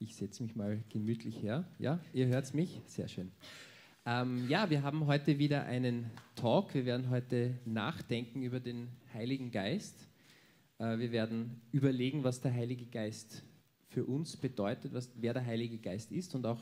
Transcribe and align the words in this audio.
Ich 0.00 0.14
setze 0.14 0.44
mich 0.44 0.54
mal 0.54 0.80
gemütlich 0.90 1.42
her. 1.42 1.64
Ja, 1.80 1.98
ihr 2.12 2.28
hört 2.28 2.54
mich? 2.54 2.80
Sehr 2.86 3.08
schön. 3.08 3.32
Ähm, 4.06 4.48
ja, 4.48 4.70
wir 4.70 4.84
haben 4.84 5.06
heute 5.06 5.40
wieder 5.40 5.64
einen 5.64 6.06
Talk. 6.36 6.72
Wir 6.72 6.86
werden 6.86 7.10
heute 7.10 7.58
nachdenken 7.64 8.42
über 8.42 8.60
den 8.60 8.86
Heiligen 9.12 9.50
Geist. 9.50 10.06
Äh, 10.78 10.98
wir 10.98 11.10
werden 11.10 11.60
überlegen, 11.72 12.22
was 12.22 12.40
der 12.40 12.54
Heilige 12.54 12.86
Geist 12.86 13.42
für 13.88 14.04
uns 14.04 14.36
bedeutet, 14.36 14.94
was, 14.94 15.10
wer 15.16 15.34
der 15.34 15.44
Heilige 15.44 15.78
Geist 15.78 16.12
ist 16.12 16.32
und 16.36 16.46
auch, 16.46 16.60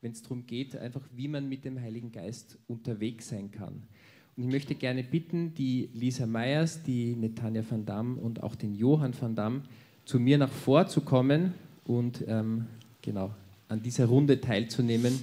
wenn 0.00 0.12
es 0.12 0.22
darum 0.22 0.46
geht, 0.46 0.76
einfach 0.76 1.02
wie 1.16 1.26
man 1.26 1.48
mit 1.48 1.64
dem 1.64 1.80
Heiligen 1.80 2.12
Geist 2.12 2.60
unterwegs 2.68 3.28
sein 3.28 3.50
kann. 3.50 3.82
Und 4.36 4.44
ich 4.44 4.48
möchte 4.52 4.76
gerne 4.76 5.02
bitten, 5.02 5.52
die 5.52 5.90
Lisa 5.94 6.26
Meyers, 6.26 6.80
die 6.84 7.16
Netanja 7.16 7.68
van 7.68 7.84
Dam 7.84 8.18
und 8.18 8.44
auch 8.44 8.54
den 8.54 8.76
Johann 8.76 9.20
van 9.20 9.34
Dam 9.34 9.62
zu 10.04 10.20
mir 10.20 10.38
nach 10.38 10.52
vor 10.52 10.86
zu 10.86 11.00
kommen 11.00 11.54
und 11.88 12.22
ähm, 12.28 12.66
genau 13.02 13.34
an 13.66 13.82
dieser 13.82 14.06
Runde 14.06 14.40
teilzunehmen, 14.40 15.20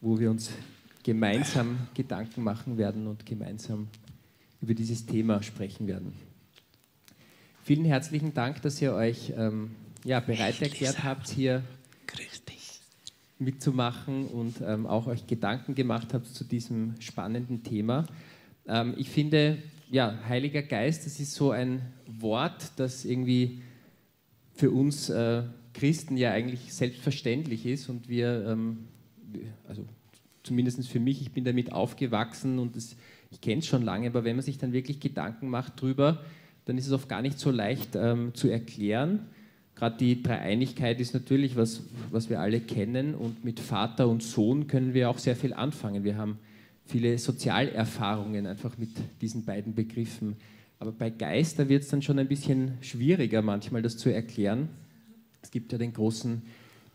wo 0.00 0.18
wir 0.18 0.30
uns 0.30 0.50
gemeinsam 1.02 1.88
Gedanken 1.94 2.42
machen 2.42 2.78
werden 2.78 3.06
und 3.06 3.26
gemeinsam 3.26 3.88
über 4.62 4.72
dieses 4.72 5.04
Thema 5.04 5.42
sprechen 5.42 5.86
werden. 5.86 6.14
Vielen 7.64 7.84
herzlichen 7.84 8.32
Dank, 8.32 8.62
dass 8.62 8.80
ihr 8.80 8.94
euch 8.94 9.32
ähm, 9.36 9.72
ja, 10.04 10.20
bereit 10.20 10.62
erklärt 10.62 11.04
habt, 11.04 11.28
hier 11.28 11.62
mitzumachen 13.38 14.26
und 14.28 14.60
ähm, 14.64 14.86
auch 14.86 15.06
euch 15.06 15.26
Gedanken 15.26 15.74
gemacht 15.74 16.14
habt 16.14 16.26
zu 16.28 16.44
diesem 16.44 16.94
spannenden 17.00 17.62
Thema. 17.62 18.06
Ähm, 18.66 18.94
ich 18.96 19.10
finde, 19.10 19.58
ja, 19.90 20.18
Heiliger 20.28 20.62
Geist, 20.62 21.04
das 21.04 21.20
ist 21.20 21.34
so 21.34 21.50
ein 21.50 21.82
Wort, 22.06 22.72
das 22.76 23.04
irgendwie 23.04 23.60
für 24.54 24.70
uns 24.70 25.10
äh, 25.10 25.42
Christen 25.74 26.16
ja 26.16 26.30
eigentlich 26.30 26.72
selbstverständlich 26.72 27.66
ist 27.66 27.88
und 27.88 28.08
wir, 28.08 28.46
ähm, 28.48 28.88
also 29.68 29.84
zumindest 30.42 30.88
für 30.88 31.00
mich, 31.00 31.20
ich 31.20 31.32
bin 31.32 31.44
damit 31.44 31.72
aufgewachsen 31.72 32.58
und 32.58 32.76
das, 32.76 32.96
ich 33.30 33.40
kenne 33.40 33.58
es 33.58 33.66
schon 33.66 33.82
lange, 33.82 34.06
aber 34.06 34.24
wenn 34.24 34.36
man 34.36 34.44
sich 34.44 34.58
dann 34.58 34.72
wirklich 34.72 35.00
Gedanken 35.00 35.48
macht 35.48 35.80
drüber, 35.80 36.24
dann 36.64 36.78
ist 36.78 36.86
es 36.86 36.92
oft 36.92 37.08
gar 37.08 37.20
nicht 37.20 37.38
so 37.38 37.50
leicht 37.50 37.94
ähm, 37.94 38.32
zu 38.34 38.48
erklären 38.48 39.26
Gerade 39.74 39.96
die 39.96 40.22
Dreieinigkeit 40.22 41.00
ist 41.00 41.14
natürlich 41.14 41.56
was, 41.56 41.82
was 42.10 42.30
wir 42.30 42.40
alle 42.40 42.60
kennen 42.60 43.14
und 43.14 43.44
mit 43.44 43.58
Vater 43.58 44.08
und 44.08 44.22
Sohn 44.22 44.68
können 44.68 44.94
wir 44.94 45.10
auch 45.10 45.18
sehr 45.18 45.34
viel 45.34 45.52
anfangen. 45.52 46.04
Wir 46.04 46.16
haben 46.16 46.38
viele 46.86 47.18
Sozialerfahrungen 47.18 48.46
einfach 48.46 48.78
mit 48.78 48.90
diesen 49.20 49.44
beiden 49.44 49.74
Begriffen. 49.74 50.36
Aber 50.78 50.92
bei 50.92 51.10
Geist, 51.10 51.58
da 51.58 51.68
wird 51.68 51.82
es 51.82 51.88
dann 51.88 52.02
schon 52.02 52.18
ein 52.18 52.28
bisschen 52.28 52.72
schwieriger 52.82 53.42
manchmal, 53.42 53.82
das 53.82 53.96
zu 53.96 54.10
erklären. 54.10 54.68
Es 55.44 55.50
gibt 55.50 55.72
ja 55.72 55.78
den 55.78 55.92
großen 55.92 56.40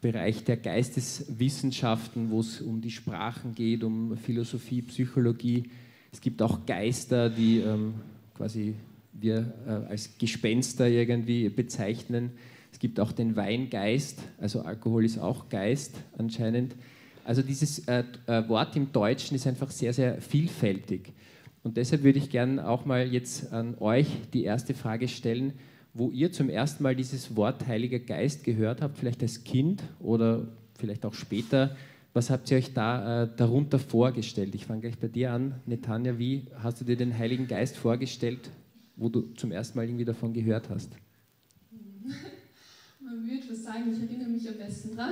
Bereich 0.01 0.43
der 0.43 0.57
Geisteswissenschaften, 0.57 2.31
wo 2.31 2.39
es 2.39 2.61
um 2.61 2.81
die 2.81 2.89
Sprachen 2.89 3.53
geht, 3.53 3.83
um 3.83 4.17
Philosophie, 4.17 4.81
Psychologie. 4.81 5.65
Es 6.11 6.19
gibt 6.19 6.41
auch 6.41 6.65
Geister, 6.65 7.29
die 7.29 7.59
ähm, 7.59 7.93
quasi 8.35 8.73
wir 9.13 9.53
äh, 9.67 9.91
als 9.91 10.17
Gespenster 10.17 10.87
irgendwie 10.87 11.47
bezeichnen. 11.49 12.31
Es 12.71 12.79
gibt 12.79 12.99
auch 12.99 13.11
den 13.11 13.35
Weingeist, 13.35 14.17
also 14.39 14.61
Alkohol 14.61 15.05
ist 15.05 15.19
auch 15.19 15.47
Geist 15.49 15.93
anscheinend. 16.17 16.73
Also 17.25 17.43
dieses 17.43 17.87
äh, 17.87 18.03
äh, 18.25 18.49
Wort 18.49 18.75
im 18.75 18.91
Deutschen 18.91 19.35
ist 19.35 19.45
einfach 19.45 19.69
sehr, 19.69 19.93
sehr 19.93 20.21
vielfältig. 20.21 21.13
Und 21.61 21.77
deshalb 21.77 22.01
würde 22.01 22.17
ich 22.17 22.31
gerne 22.31 22.67
auch 22.67 22.83
mal 22.85 23.07
jetzt 23.13 23.53
an 23.53 23.75
euch 23.79 24.07
die 24.33 24.43
erste 24.43 24.73
Frage 24.73 25.07
stellen, 25.07 25.53
wo 25.99 26.09
ihr 26.11 26.31
zum 26.31 26.49
ersten 26.49 26.81
Mal 26.81 26.95
dieses 26.95 27.35
Wort 27.35 27.67
Heiliger 27.67 27.99
Geist 27.99 28.45
gehört 28.45 28.81
habt, 28.81 28.97
vielleicht 28.97 29.21
als 29.21 29.43
Kind 29.43 29.83
oder 29.99 30.47
vielleicht 30.75 31.05
auch 31.05 31.13
später. 31.13 31.75
Was 32.13 32.29
habt 32.29 32.49
ihr 32.49 32.57
euch 32.57 32.73
da 32.73 33.23
äh, 33.23 33.29
darunter 33.35 33.79
vorgestellt? 33.79 34.55
Ich 34.55 34.65
fange 34.65 34.79
gleich 34.79 34.97
bei 34.97 35.09
dir 35.09 35.33
an. 35.33 35.55
Netanja, 35.65 36.17
wie 36.17 36.45
hast 36.63 36.79
du 36.79 36.85
dir 36.85 36.95
den 36.95 37.15
Heiligen 37.15 37.47
Geist 37.47 37.75
vorgestellt, 37.75 38.49
wo 38.95 39.09
du 39.09 39.33
zum 39.33 39.51
ersten 39.51 39.77
Mal 39.77 39.87
irgendwie 39.87 40.05
davon 40.05 40.33
gehört 40.33 40.69
hast? 40.69 40.89
Man 43.01 43.27
würde 43.27 43.43
was 43.51 43.63
sagen, 43.63 43.91
ich 43.91 44.01
erinnere 44.01 44.29
mich 44.29 44.47
am 44.47 44.57
besten 44.57 44.95
dran. 44.95 45.11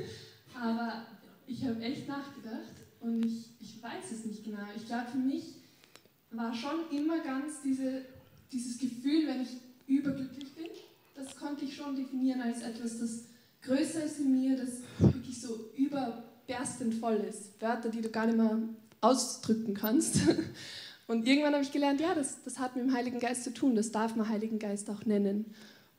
Aber 0.54 1.06
ich 1.46 1.64
habe 1.64 1.80
echt 1.80 2.06
nachgedacht 2.06 2.74
und 3.00 3.24
ich, 3.24 3.52
ich 3.58 3.82
weiß 3.82 4.12
es 4.12 4.26
nicht 4.26 4.44
genau. 4.44 4.58
Ich 4.76 4.84
glaube, 4.84 5.06
für 5.12 5.18
mich 5.18 5.54
war 6.30 6.52
schon 6.52 6.90
immer 6.92 7.24
ganz 7.24 7.62
diese, 7.64 8.02
dieses 8.52 8.78
Gefühl, 8.78 9.26
wenn 9.26 9.40
ich 9.40 9.65
überglücklich 9.86 10.54
bin, 10.54 10.66
das 11.14 11.36
konnte 11.36 11.64
ich 11.64 11.76
schon 11.76 11.96
definieren 11.96 12.40
als 12.40 12.62
etwas, 12.62 12.98
das 12.98 13.24
größer 13.62 14.04
ist 14.04 14.20
in 14.20 14.40
mir, 14.40 14.56
das 14.56 14.82
wirklich 14.98 15.40
so 15.40 15.70
überberstend 15.76 16.94
voll 16.94 17.24
ist. 17.28 17.60
Wörter, 17.60 17.88
die 17.88 18.00
du 18.00 18.10
gar 18.10 18.26
nicht 18.26 18.36
mehr 18.36 18.58
ausdrücken 19.00 19.74
kannst. 19.74 20.16
Und 21.06 21.26
irgendwann 21.26 21.54
habe 21.54 21.62
ich 21.62 21.72
gelernt, 21.72 22.00
ja, 22.00 22.14
das, 22.14 22.42
das 22.44 22.58
hat 22.58 22.74
mit 22.74 22.84
dem 22.84 22.92
Heiligen 22.92 23.20
Geist 23.20 23.44
zu 23.44 23.54
tun, 23.54 23.76
das 23.76 23.92
darf 23.92 24.16
man 24.16 24.28
Heiligen 24.28 24.58
Geist 24.58 24.90
auch 24.90 25.04
nennen. 25.04 25.46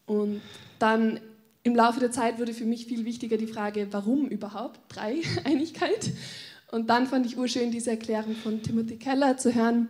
Und 0.06 0.42
dann 0.80 1.20
im 1.64 1.76
Laufe 1.76 2.00
der 2.00 2.12
Zeit 2.12 2.40
wurde 2.40 2.54
für 2.54 2.66
mich 2.66 2.88
viel 2.88 3.06
wichtiger 3.06 3.38
die 3.38 3.48
Frage, 3.48 3.88
warum 3.92 4.28
überhaupt 4.28 4.80
Dreieinigkeit? 4.90 6.12
Und 6.72 6.90
dann 6.90 7.08
fand 7.08 7.26
ich 7.26 7.38
urschön 7.38 7.72
diese 7.72 7.92
Erklärung 7.92 8.36
von 8.36 8.62
Timothy 8.62 8.98
Keller 8.98 9.38
zu 9.38 9.56
hören, 9.56 9.88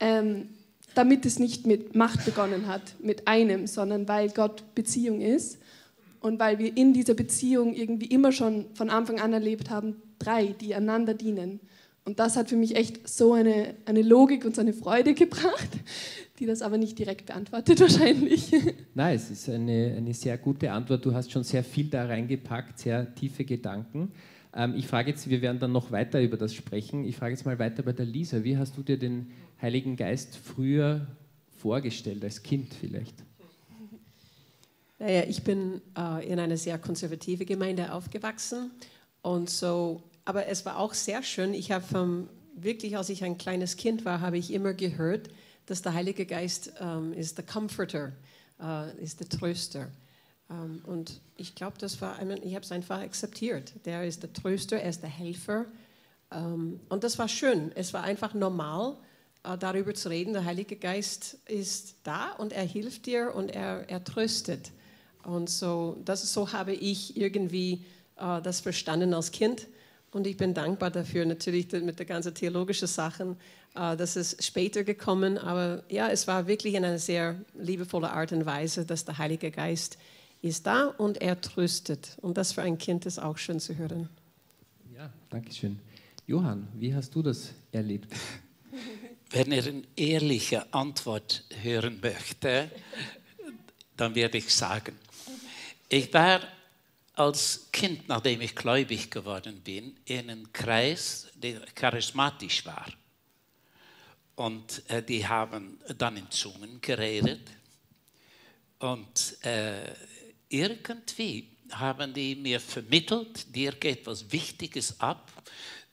ähm, 0.00 0.48
damit 0.94 1.26
es 1.26 1.38
nicht 1.38 1.66
mit 1.66 1.94
Macht 1.94 2.24
begonnen 2.24 2.66
hat, 2.66 2.94
mit 3.00 3.26
einem, 3.28 3.66
sondern 3.66 4.08
weil 4.08 4.30
Gott 4.30 4.62
Beziehung 4.74 5.20
ist 5.20 5.58
und 6.20 6.38
weil 6.38 6.58
wir 6.58 6.76
in 6.76 6.92
dieser 6.92 7.14
Beziehung 7.14 7.74
irgendwie 7.74 8.06
immer 8.06 8.32
schon 8.32 8.66
von 8.74 8.90
Anfang 8.90 9.20
an 9.20 9.32
erlebt 9.32 9.70
haben, 9.70 9.96
drei, 10.18 10.54
die 10.58 10.74
einander 10.74 11.14
dienen. 11.14 11.60
Und 12.06 12.18
das 12.18 12.36
hat 12.36 12.50
für 12.50 12.56
mich 12.56 12.76
echt 12.76 13.08
so 13.08 13.32
eine, 13.32 13.74
eine 13.86 14.02
Logik 14.02 14.44
und 14.44 14.54
so 14.54 14.60
eine 14.60 14.74
Freude 14.74 15.14
gebracht, 15.14 15.68
die 16.38 16.46
das 16.46 16.60
aber 16.60 16.76
nicht 16.76 16.98
direkt 16.98 17.26
beantwortet 17.26 17.80
wahrscheinlich. 17.80 18.52
Nein, 18.94 19.16
es 19.16 19.30
ist 19.30 19.48
eine, 19.48 19.94
eine 19.96 20.12
sehr 20.12 20.36
gute 20.36 20.70
Antwort. 20.70 21.04
Du 21.04 21.14
hast 21.14 21.32
schon 21.32 21.44
sehr 21.44 21.64
viel 21.64 21.88
da 21.88 22.04
reingepackt, 22.04 22.78
sehr 22.78 23.14
tiefe 23.14 23.44
Gedanken. 23.44 24.12
Ähm, 24.54 24.74
ich 24.76 24.86
frage 24.86 25.10
jetzt, 25.10 25.28
wir 25.28 25.40
werden 25.40 25.58
dann 25.58 25.72
noch 25.72 25.90
weiter 25.90 26.20
über 26.20 26.36
das 26.36 26.54
sprechen. 26.54 27.04
Ich 27.04 27.16
frage 27.16 27.32
jetzt 27.32 27.46
mal 27.46 27.58
weiter 27.58 27.82
bei 27.82 27.92
der 27.92 28.06
Lisa. 28.06 28.44
Wie 28.44 28.56
hast 28.58 28.76
du 28.76 28.82
dir 28.82 28.98
den 28.98 29.30
Heiligen 29.64 29.96
Geist 29.96 30.36
früher 30.36 31.06
vorgestellt, 31.56 32.22
als 32.22 32.42
Kind 32.42 32.74
vielleicht? 32.74 33.14
Naja, 34.98 35.22
ich 35.26 35.42
bin 35.42 35.80
äh, 35.96 36.30
in 36.30 36.38
einer 36.38 36.58
sehr 36.58 36.78
konservativen 36.78 37.46
Gemeinde 37.46 37.90
aufgewachsen 37.90 38.72
und 39.22 39.48
so, 39.48 40.02
aber 40.26 40.48
es 40.48 40.66
war 40.66 40.78
auch 40.78 40.92
sehr 40.92 41.22
schön. 41.22 41.54
Ich 41.54 41.72
habe 41.72 42.28
wirklich, 42.54 42.98
als 42.98 43.08
ich 43.08 43.24
ein 43.24 43.38
kleines 43.38 43.78
Kind 43.78 44.04
war, 44.04 44.20
habe 44.20 44.36
ich 44.36 44.52
immer 44.52 44.74
gehört, 44.74 45.30
dass 45.64 45.80
der 45.80 45.94
Heilige 45.94 46.26
Geist 46.26 46.74
ähm, 46.78 47.14
ist 47.14 47.38
der 47.38 47.46
Comforter, 47.46 48.12
äh, 48.60 49.02
ist 49.02 49.20
der 49.20 49.30
Tröster. 49.30 49.90
Ähm, 50.50 50.82
und 50.84 51.22
ich 51.38 51.54
glaube, 51.54 51.78
das 51.78 52.02
war, 52.02 52.20
ich 52.20 52.54
habe 52.54 52.64
es 52.64 52.70
einfach 52.70 53.00
akzeptiert. 53.00 53.72
Der 53.86 54.04
ist 54.04 54.22
der 54.22 54.30
Tröster, 54.34 54.76
er 54.76 54.90
ist 54.90 55.00
der 55.00 55.08
Helfer. 55.08 55.64
Ähm, 56.30 56.80
und 56.90 57.02
das 57.02 57.18
war 57.18 57.28
schön. 57.28 57.72
Es 57.74 57.94
war 57.94 58.02
einfach 58.02 58.34
normal, 58.34 58.98
darüber 59.58 59.94
zu 59.94 60.08
reden. 60.08 60.32
Der 60.32 60.44
Heilige 60.44 60.76
Geist 60.76 61.38
ist 61.46 61.96
da 62.02 62.32
und 62.32 62.52
er 62.52 62.64
hilft 62.64 63.06
dir 63.06 63.34
und 63.34 63.50
er, 63.50 63.88
er 63.88 64.02
tröstet. 64.02 64.72
Und 65.22 65.48
so, 65.48 65.96
das, 66.04 66.32
so 66.32 66.52
habe 66.52 66.72
ich 66.72 67.16
irgendwie 67.16 67.84
äh, 68.16 68.42
das 68.42 68.60
verstanden 68.60 69.14
als 69.14 69.30
Kind. 69.30 69.68
Und 70.10 70.26
ich 70.26 70.36
bin 70.36 70.54
dankbar 70.54 70.90
dafür, 70.90 71.24
natürlich 71.26 71.70
mit 71.72 71.98
der 71.98 72.06
ganzen 72.06 72.34
theologischen 72.34 72.86
Sachen, 72.88 73.36
Uh, 73.76 73.96
das 73.96 74.14
ist 74.14 74.44
später 74.44 74.84
gekommen, 74.84 75.36
aber 75.36 75.82
ja, 75.88 76.08
es 76.08 76.28
war 76.28 76.46
wirklich 76.46 76.74
in 76.74 76.84
einer 76.84 77.00
sehr 77.00 77.34
liebevolle 77.58 78.12
Art 78.12 78.30
und 78.30 78.46
Weise, 78.46 78.86
dass 78.86 79.04
der 79.04 79.18
Heilige 79.18 79.50
Geist 79.50 79.98
ist 80.42 80.64
da 80.68 80.86
und 80.86 81.20
er 81.20 81.40
tröstet. 81.40 82.16
Und 82.22 82.38
das 82.38 82.52
für 82.52 82.62
ein 82.62 82.78
Kind 82.78 83.04
ist 83.04 83.18
auch 83.18 83.36
schön 83.36 83.58
zu 83.58 83.76
hören. 83.76 84.08
Ja, 84.94 85.12
danke 85.28 85.52
schön. 85.52 85.80
Johann, 86.24 86.68
wie 86.74 86.94
hast 86.94 87.16
du 87.16 87.22
das 87.22 87.50
erlebt? 87.72 88.12
Wenn 89.34 89.50
ihr 89.50 89.66
eine 89.66 89.82
ehrliche 89.96 90.72
Antwort 90.72 91.42
hören 91.60 91.98
möchte, 92.00 92.70
dann 93.96 94.14
werde 94.14 94.38
ich 94.38 94.54
sagen, 94.54 94.96
ich 95.88 96.14
war 96.14 96.40
als 97.14 97.66
Kind, 97.72 98.06
nachdem 98.06 98.42
ich 98.42 98.54
gläubig 98.54 99.10
geworden 99.10 99.60
bin, 99.60 99.96
in 100.04 100.30
einem 100.30 100.52
Kreis, 100.52 101.26
der 101.34 101.62
charismatisch 101.74 102.64
war. 102.64 102.86
Und 104.36 104.88
äh, 104.88 105.02
die 105.02 105.26
haben 105.26 105.80
dann 105.98 106.16
in 106.16 106.30
Zungen 106.30 106.80
geredet. 106.80 107.50
Und 108.78 109.44
äh, 109.44 109.94
irgendwie 110.48 111.48
haben 111.72 112.14
die 112.14 112.36
mir 112.36 112.60
vermittelt, 112.60 113.52
dir 113.52 113.72
geht 113.72 114.06
was 114.06 114.30
Wichtiges 114.30 115.00
ab. 115.00 115.32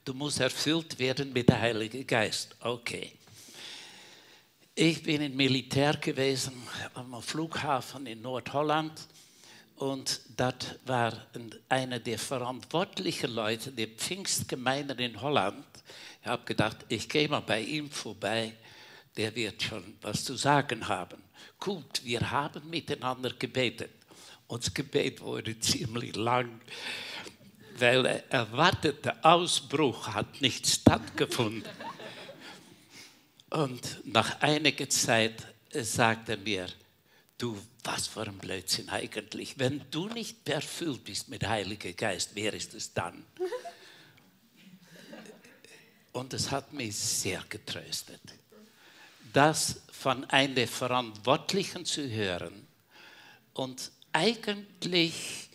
Du 0.05 0.13
musst 0.13 0.39
erfüllt 0.39 0.99
werden 0.99 1.33
mit 1.33 1.49
dem 1.49 1.57
Heiligen 1.57 2.05
Geist. 2.05 2.55
Okay. 2.59 3.13
Ich 4.83 5.03
bin 5.03 5.21
im 5.21 5.35
Militär 5.35 5.95
gewesen 5.97 6.53
am 6.95 7.21
Flughafen 7.21 8.07
in 8.07 8.23
Nordholland 8.23 9.07
Und 9.75 10.21
das 10.35 10.55
war 10.87 11.13
einer 11.69 11.99
der 11.99 12.17
verantwortlichen 12.17 13.29
Leute 13.29 13.71
der 13.71 13.89
Pfingstgemeinden 13.89 14.97
in 14.97 15.21
Holland. 15.21 15.63
Ich 16.23 16.27
habe 16.27 16.43
gedacht, 16.45 16.77
ich 16.89 17.07
gehe 17.07 17.29
mal 17.29 17.41
bei 17.41 17.61
ihm 17.61 17.91
vorbei, 17.91 18.53
der 19.17 19.35
wird 19.35 19.61
schon 19.61 19.83
was 20.01 20.23
zu 20.23 20.35
sagen 20.35 20.87
haben. 20.87 21.21
Gut, 21.59 22.03
wir 22.03 22.31
haben 22.31 22.67
miteinander 22.67 23.33
gebetet. 23.37 23.91
Unser 24.47 24.71
Gebet 24.71 25.21
wurde 25.21 25.59
ziemlich 25.59 26.15
lang, 26.15 26.59
weil 27.77 28.01
der 28.01 28.31
erwartete 28.31 29.23
Ausbruch 29.23 30.07
hat 30.07 30.41
nicht 30.41 30.65
stattgefunden. 30.65 31.69
Und 33.51 34.05
nach 34.05 34.39
einiger 34.41 34.89
Zeit 34.89 35.45
sagte 35.73 36.33
er 36.33 36.37
mir, 36.37 36.67
du, 37.37 37.61
was 37.83 38.07
für 38.07 38.21
ein 38.21 38.37
Blödsinn 38.37 38.89
eigentlich. 38.89 39.59
Wenn 39.59 39.83
du 39.91 40.07
nicht 40.07 40.47
erfüllt 40.47 41.03
bist 41.03 41.27
mit 41.27 41.45
Heiliger 41.45 41.91
Geist, 41.91 42.31
wer 42.33 42.53
ist 42.53 42.73
es 42.73 42.93
dann? 42.93 43.25
Und 46.13 46.33
es 46.33 46.49
hat 46.49 46.71
mich 46.71 46.95
sehr 46.95 47.43
getröstet, 47.49 48.21
das 49.33 49.81
von 49.91 50.23
einem 50.29 50.67
Verantwortlichen 50.67 51.85
zu 51.85 52.09
hören 52.09 52.67
und 53.53 53.91
eigentlich 54.13 55.49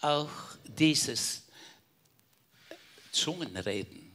auch 0.00 0.30
dieses 0.64 1.42
Zungenreden, 3.12 4.09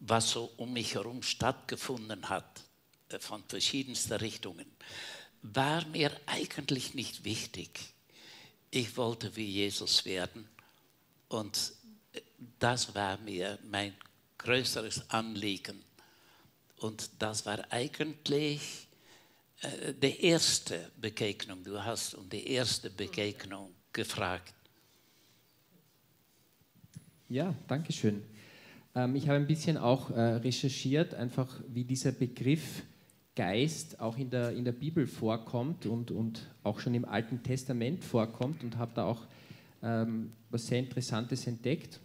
was 0.00 0.30
so 0.30 0.50
um 0.56 0.72
mich 0.72 0.94
herum 0.94 1.22
stattgefunden 1.22 2.28
hat, 2.28 2.62
äh, 3.08 3.18
von 3.18 3.42
verschiedensten 3.44 4.14
Richtungen 4.14 4.66
war 5.42 5.86
mir 5.86 6.10
eigentlich 6.26 6.94
nicht 6.94 7.24
wichtig. 7.24 7.94
Ich 8.70 8.96
wollte 8.96 9.34
wie 9.36 9.46
Jesus 9.46 10.04
werden 10.04 10.48
und 11.28 11.72
das 12.58 12.94
war 12.94 13.18
mir 13.18 13.58
mein 13.70 13.94
größeres 14.38 15.10
Anliegen. 15.10 15.82
Und 16.76 17.10
das 17.18 17.44
war 17.46 17.60
eigentlich 17.72 18.88
äh, 19.60 19.94
die 19.94 20.24
erste 20.24 20.90
Begegnung. 20.96 21.64
Du 21.64 21.82
hast 21.82 22.14
um 22.14 22.28
die 22.28 22.46
erste 22.48 22.90
Begegnung 22.90 23.74
gefragt. 23.92 24.54
Ja, 27.28 27.54
danke 27.66 27.92
schön. 27.92 28.24
Ähm, 28.94 29.16
ich 29.16 29.28
habe 29.28 29.38
ein 29.38 29.46
bisschen 29.46 29.76
auch 29.76 30.10
äh, 30.10 30.20
recherchiert, 30.20 31.14
einfach 31.14 31.60
wie 31.68 31.84
dieser 31.84 32.12
Begriff 32.12 32.82
Geist 33.38 34.00
auch 34.00 34.18
in 34.18 34.30
der, 34.30 34.50
in 34.50 34.64
der 34.64 34.72
Bibel 34.72 35.06
vorkommt 35.06 35.86
und, 35.86 36.10
und 36.10 36.50
auch 36.64 36.80
schon 36.80 36.94
im 36.94 37.04
Alten 37.04 37.42
Testament 37.44 38.02
vorkommt 38.02 38.64
und 38.64 38.76
habe 38.78 38.90
da 38.96 39.04
auch 39.04 39.26
ähm, 39.80 40.32
was 40.50 40.66
sehr 40.66 40.80
Interessantes 40.80 41.46
entdeckt. 41.46 42.00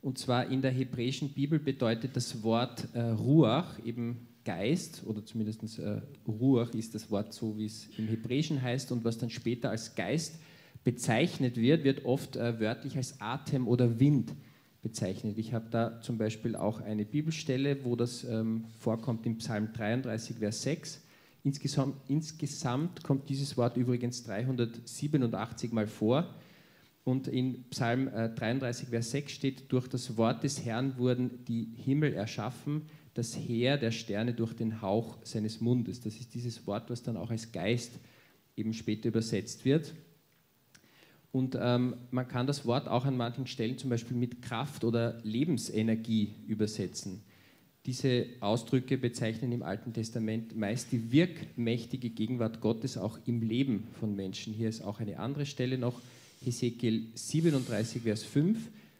Und 0.00 0.16
zwar 0.16 0.46
in 0.46 0.62
der 0.62 0.70
hebräischen 0.70 1.30
Bibel 1.30 1.58
bedeutet 1.58 2.14
das 2.14 2.42
Wort 2.44 2.86
äh, 2.94 3.00
Ruach 3.00 3.84
eben 3.84 4.28
Geist 4.44 5.02
oder 5.06 5.24
zumindest 5.24 5.78
äh, 5.80 6.00
Ruach 6.26 6.72
ist 6.74 6.94
das 6.94 7.10
Wort 7.10 7.34
so, 7.34 7.58
wie 7.58 7.66
es 7.66 7.88
im 7.98 8.06
Hebräischen 8.06 8.62
heißt 8.62 8.92
und 8.92 9.04
was 9.04 9.18
dann 9.18 9.28
später 9.28 9.70
als 9.70 9.96
Geist 9.96 10.38
bezeichnet 10.84 11.56
wird, 11.56 11.84
wird 11.84 12.04
oft 12.04 12.36
äh, 12.36 12.58
wörtlich 12.60 12.96
als 12.96 13.20
Atem 13.20 13.68
oder 13.68 13.98
Wind 13.98 14.32
bezeichnet. 14.82 15.38
Ich 15.38 15.52
habe 15.52 15.66
da 15.70 16.00
zum 16.00 16.18
Beispiel 16.18 16.56
auch 16.56 16.80
eine 16.80 17.04
Bibelstelle, 17.04 17.84
wo 17.84 17.96
das 17.96 18.24
ähm, 18.24 18.64
vorkommt 18.78 19.26
im 19.26 19.38
Psalm 19.38 19.72
33, 19.72 20.36
Vers 20.36 20.62
6. 20.62 21.02
Insgesamt, 21.42 21.96
insgesamt 22.08 23.02
kommt 23.02 23.28
dieses 23.28 23.56
Wort 23.56 23.76
übrigens 23.76 24.24
387 24.24 25.72
Mal 25.72 25.86
vor. 25.86 26.34
Und 27.04 27.28
in 27.28 27.64
Psalm 27.70 28.08
äh, 28.08 28.30
33, 28.30 28.88
Vers 28.88 29.10
6 29.10 29.32
steht, 29.32 29.72
durch 29.72 29.88
das 29.88 30.16
Wort 30.16 30.44
des 30.44 30.64
Herrn 30.64 30.96
wurden 30.98 31.44
die 31.46 31.72
Himmel 31.76 32.12
erschaffen, 32.12 32.82
das 33.14 33.36
Heer 33.36 33.78
der 33.78 33.90
Sterne 33.90 34.34
durch 34.34 34.54
den 34.54 34.80
Hauch 34.82 35.18
seines 35.24 35.60
Mundes. 35.60 36.00
Das 36.00 36.16
ist 36.16 36.34
dieses 36.34 36.66
Wort, 36.66 36.90
was 36.90 37.02
dann 37.02 37.16
auch 37.16 37.30
als 37.30 37.52
Geist 37.52 37.92
eben 38.56 38.72
später 38.72 39.08
übersetzt 39.08 39.64
wird. 39.64 39.94
Und 41.32 41.56
ähm, 41.60 41.94
man 42.10 42.26
kann 42.26 42.46
das 42.46 42.66
Wort 42.66 42.88
auch 42.88 43.04
an 43.04 43.16
manchen 43.16 43.46
Stellen 43.46 43.78
zum 43.78 43.90
Beispiel 43.90 44.16
mit 44.16 44.42
Kraft 44.42 44.84
oder 44.84 45.20
Lebensenergie 45.22 46.34
übersetzen. 46.48 47.22
Diese 47.86 48.26
Ausdrücke 48.40 48.98
bezeichnen 48.98 49.52
im 49.52 49.62
Alten 49.62 49.92
Testament 49.92 50.56
meist 50.56 50.92
die 50.92 51.12
wirkmächtige 51.12 52.10
Gegenwart 52.10 52.60
Gottes 52.60 52.98
auch 52.98 53.18
im 53.26 53.42
Leben 53.42 53.86
von 53.98 54.14
Menschen. 54.14 54.52
Hier 54.52 54.68
ist 54.68 54.82
auch 54.82 55.00
eine 55.00 55.18
andere 55.18 55.46
Stelle 55.46 55.78
noch, 55.78 56.00
Hesekiel 56.44 57.06
37, 57.14 58.02
Vers 58.02 58.22
5. 58.22 58.58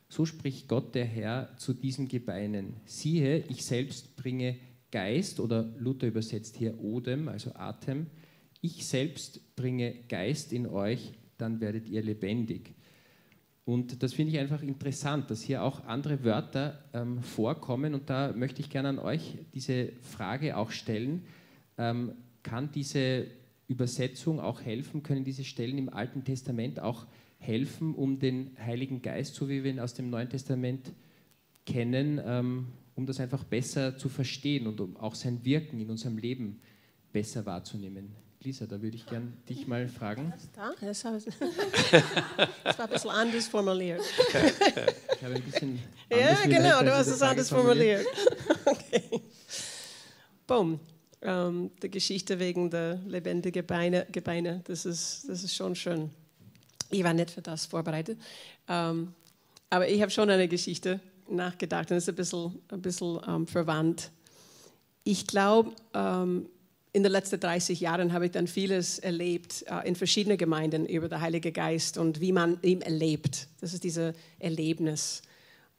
So 0.09 0.25
spricht 0.25 0.67
Gott 0.67 0.94
der 0.94 1.05
Herr 1.05 1.50
zu 1.56 1.75
diesen 1.75 2.09
Gebeinen. 2.09 2.75
Siehe, 2.87 3.44
ich 3.49 3.65
selbst 3.65 4.17
bringe 4.17 4.56
Geist 4.91 5.41
oder 5.41 5.69
Luther 5.79 6.09
übersetzt 6.09 6.56
hier 6.56 6.81
Odem, 6.81 7.29
also 7.29 7.55
Atem. 7.55 8.06
Ich 8.62 8.87
selbst 8.87 9.56
bringe 9.56 9.94
Geist 10.09 10.53
in 10.53 10.67
euch 10.67 11.12
dann 11.40 11.60
werdet 11.60 11.88
ihr 11.88 12.02
lebendig. 12.02 12.75
Und 13.64 14.02
das 14.02 14.14
finde 14.14 14.32
ich 14.32 14.38
einfach 14.38 14.62
interessant, 14.62 15.31
dass 15.31 15.42
hier 15.42 15.62
auch 15.62 15.84
andere 15.84 16.25
Wörter 16.25 16.82
ähm, 16.92 17.22
vorkommen. 17.22 17.94
Und 17.94 18.10
da 18.10 18.32
möchte 18.32 18.60
ich 18.60 18.70
gerne 18.70 18.88
an 18.88 18.98
euch 18.98 19.38
diese 19.54 19.92
Frage 20.02 20.56
auch 20.56 20.70
stellen. 20.70 21.22
Ähm, 21.78 22.12
kann 22.42 22.72
diese 22.72 23.26
Übersetzung 23.69 24.40
auch 24.40 24.62
helfen? 24.62 25.02
Können 25.02 25.25
diese 25.25 25.44
Stellen 25.44 25.78
im 25.78 25.88
Alten 25.88 26.25
Testament 26.25 26.81
auch 26.81 27.06
helfen, 27.38 27.94
um 27.94 28.19
den 28.19 28.56
Heiligen 28.58 29.02
Geist, 29.02 29.34
so 29.34 29.48
wie 29.48 29.62
wir 29.62 29.70
ihn 29.70 29.81
aus 29.81 29.94
dem 29.94 30.10
Neuen 30.10 30.28
Testament 30.28 30.93
kennen, 31.64 32.20
ähm, 32.25 32.66
um 32.96 33.06
das 33.06 33.20
einfach 33.20 33.44
besser 33.44 33.96
zu 33.96 34.08
verstehen 34.08 34.66
und 34.66 34.81
um 34.81 34.96
auch 34.96 35.14
sein 35.14 35.44
Wirken 35.44 35.81
in 35.81 35.90
unserem 35.90 36.19
Leben 36.19 36.60
besser 37.12 37.46
wahrzunehmen? 37.46 38.10
Lisa, 38.42 38.66
da 38.66 38.81
würde 38.81 38.96
ich 38.96 39.04
gerne 39.04 39.32
dich 39.48 39.66
mal 39.66 39.87
fragen. 39.88 40.32
Das, 40.81 41.04
war 41.04 42.87
ein 42.87 42.90
bisschen 42.90 43.10
anders 43.10 43.48
formuliert. 43.48 44.00
Ich 45.16 45.22
habe 45.22 45.34
ein 45.34 45.42
bisschen 45.42 45.78
Ja, 46.10 46.46
genau, 46.46 46.81
du 46.81 46.94
hast 46.94 47.08
es 47.08 47.20
anders 47.20 47.48
formuliert. 47.48 48.06
Okay. 48.64 49.22
Boom. 50.46 50.72
Um, 50.72 50.81
ähm, 51.22 51.70
die 51.82 51.90
Geschichte 51.90 52.38
wegen 52.38 52.70
der 52.70 52.98
lebendigen 53.06 53.66
Beine, 53.66 54.06
Gebeine, 54.10 54.62
das 54.64 54.86
ist, 54.86 55.28
das 55.28 55.44
ist 55.44 55.54
schon 55.54 55.75
schön. 55.75 56.10
Ich 56.91 57.05
war 57.05 57.12
nicht 57.12 57.31
für 57.31 57.43
das 57.43 57.67
vorbereitet. 57.67 58.19
Um, 58.67 58.74
ähm, 58.74 59.15
aber 59.69 59.88
ich 59.88 60.00
habe 60.00 60.10
schon 60.10 60.31
eine 60.31 60.48
Geschichte 60.48 61.00
nachgedacht 61.29 61.91
und 61.91 61.98
es 61.98 62.05
ist 62.05 62.08
ein 62.08 62.15
bisschen, 62.15 62.58
ein 62.69 62.81
bisschen 62.81 63.17
um, 63.19 63.34
ähm, 63.34 63.46
verwandt. 63.46 64.10
Ich 65.05 65.26
glaube, 65.26 65.72
in 66.93 67.03
den 67.03 67.13
letzten 67.13 67.39
30 67.39 67.81
Jahren 67.81 68.13
habe 68.13 68.27
ich 68.27 68.32
dann 68.32 68.47
vieles 68.47 68.99
erlebt 68.99 69.65
äh, 69.69 69.87
in 69.87 69.94
verschiedenen 69.94 70.39
Gemeinden 70.39 70.87
über 70.87 71.09
den 71.09 71.20
Heiligen 71.20 71.53
Geist 71.53 71.99
und 71.99 72.20
wie 72.20 72.32
man 72.32 72.59
ihn 72.63 72.82
erlebt. 72.82 73.47
Das 73.61 73.73
ist 73.73 73.85
dieses 73.85 74.15
Erlebnis. 74.39 75.23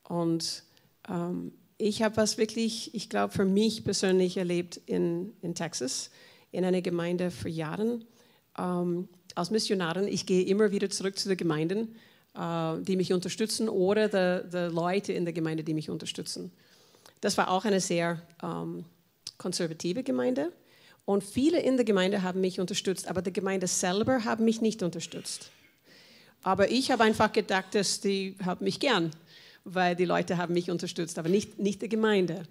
Und 0.03 0.63
ähm, 1.09 1.51
ich 1.77 2.01
habe 2.01 2.17
was 2.17 2.37
wirklich, 2.37 2.95
ich 2.95 3.09
glaube, 3.09 3.33
für 3.33 3.45
mich 3.45 3.83
persönlich 3.83 4.37
erlebt 4.37 4.79
in, 4.85 5.33
in 5.41 5.53
Texas, 5.53 6.11
in 6.51 6.63
einer 6.63 6.81
Gemeinde 6.81 7.29
für 7.29 7.49
Jahre. 7.49 7.99
Ähm, 8.57 9.09
als 9.35 9.51
Missionarin, 9.51 10.07
ich 10.07 10.25
gehe 10.25 10.45
immer 10.45 10.71
wieder 10.71 10.89
zurück 10.89 11.17
zu 11.19 11.27
den 11.27 11.37
Gemeinden, 11.37 11.95
äh, 12.35 12.81
die 12.81 12.95
mich 12.95 13.11
unterstützen 13.11 13.67
oder 13.67 14.07
die, 14.07 14.49
die, 14.49 14.73
Leute 14.73 15.11
in 15.11 15.25
der 15.25 15.33
Gemeinde, 15.33 15.63
die 15.63 15.73
mich 15.73 15.89
unterstützen. 15.89 16.51
Das 17.19 17.37
war 17.37 17.49
auch 17.51 17.65
eine 17.65 17.81
sehr 17.81 18.21
ähm, 18.41 18.85
konservative 19.37 20.03
Gemeinde 20.03 20.53
und 21.05 21.23
viele 21.23 21.59
in 21.59 21.77
der 21.77 21.85
Gemeinde 21.85 22.21
haben 22.21 22.41
mich 22.41 22.59
unterstützt, 22.59 23.07
aber 23.07 23.21
die 23.21 23.33
Gemeinde 23.33 23.67
selber 23.67 24.23
hat 24.23 24.39
mich 24.39 24.61
nicht 24.61 24.83
unterstützt. 24.83 25.51
Aber 26.43 26.71
ich 26.71 26.91
habe 26.91 27.03
einfach 27.03 27.31
gedacht, 27.31 27.75
dass 27.75 28.01
die 28.01 28.35
haben 28.43 28.63
mich 28.63 28.79
gern, 28.79 29.11
weil 29.63 29.95
die 29.95 30.05
Leute 30.05 30.37
haben 30.37 30.53
mich 30.53 30.71
unterstützt, 30.71 31.19
aber 31.19 31.29
nicht, 31.29 31.59
nicht 31.59 31.81
die 31.81 31.89
Gemeinde. 31.89 32.43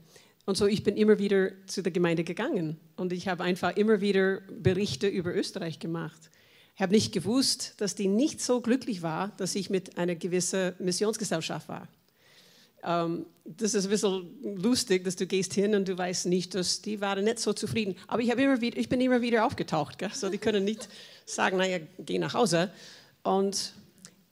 Und 0.46 0.56
so 0.56 0.66
ich 0.66 0.82
bin 0.82 0.96
immer 0.96 1.18
wieder 1.18 1.50
zu 1.66 1.82
der 1.82 1.92
Gemeinde 1.92 2.24
gegangen 2.24 2.78
und 2.96 3.12
ich 3.12 3.28
habe 3.28 3.44
einfach 3.44 3.76
immer 3.76 4.00
wieder 4.00 4.40
Berichte 4.50 5.06
über 5.06 5.34
Österreich 5.34 5.78
gemacht. 5.78 6.30
Ich 6.74 6.82
habe 6.82 6.94
nicht 6.94 7.12
gewusst, 7.12 7.74
dass 7.78 7.94
die 7.94 8.08
nicht 8.08 8.40
so 8.40 8.60
glücklich 8.60 9.02
war, 9.02 9.32
dass 9.36 9.54
ich 9.54 9.70
mit 9.70 9.98
einer 9.98 10.14
gewissen 10.14 10.72
Missionsgesellschaft 10.78 11.68
war. 11.68 11.88
Um, 12.82 12.88
ähm, 12.88 13.26
das 13.44 13.74
ist 13.74 13.84
ein 13.84 13.90
bisschen 13.90 14.56
lustig, 14.62 15.04
dass 15.04 15.16
du 15.16 15.26
gehst 15.26 15.52
hin 15.52 15.74
und 15.74 15.88
du 15.88 15.98
weißt 15.98 16.26
nicht, 16.26 16.54
dass 16.54 16.80
die 16.80 17.00
waren 17.00 17.24
nicht 17.24 17.38
so 17.38 17.52
zufrieden. 17.52 17.96
Aber 18.06 18.22
ich, 18.22 18.30
immer 18.30 18.60
wieder, 18.60 18.78
ich 18.78 18.88
bin 18.88 19.00
immer 19.00 19.20
wieder 19.20 19.44
aufgetaucht, 19.44 19.98
gell? 19.98 20.10
so 20.14 20.30
die 20.30 20.38
können 20.38 20.64
nicht 20.64 20.88
sagen, 21.26 21.58
naja, 21.58 21.78
geh 21.98 22.18
nach 22.18 22.34
Hause. 22.34 22.70
Und 23.22 23.74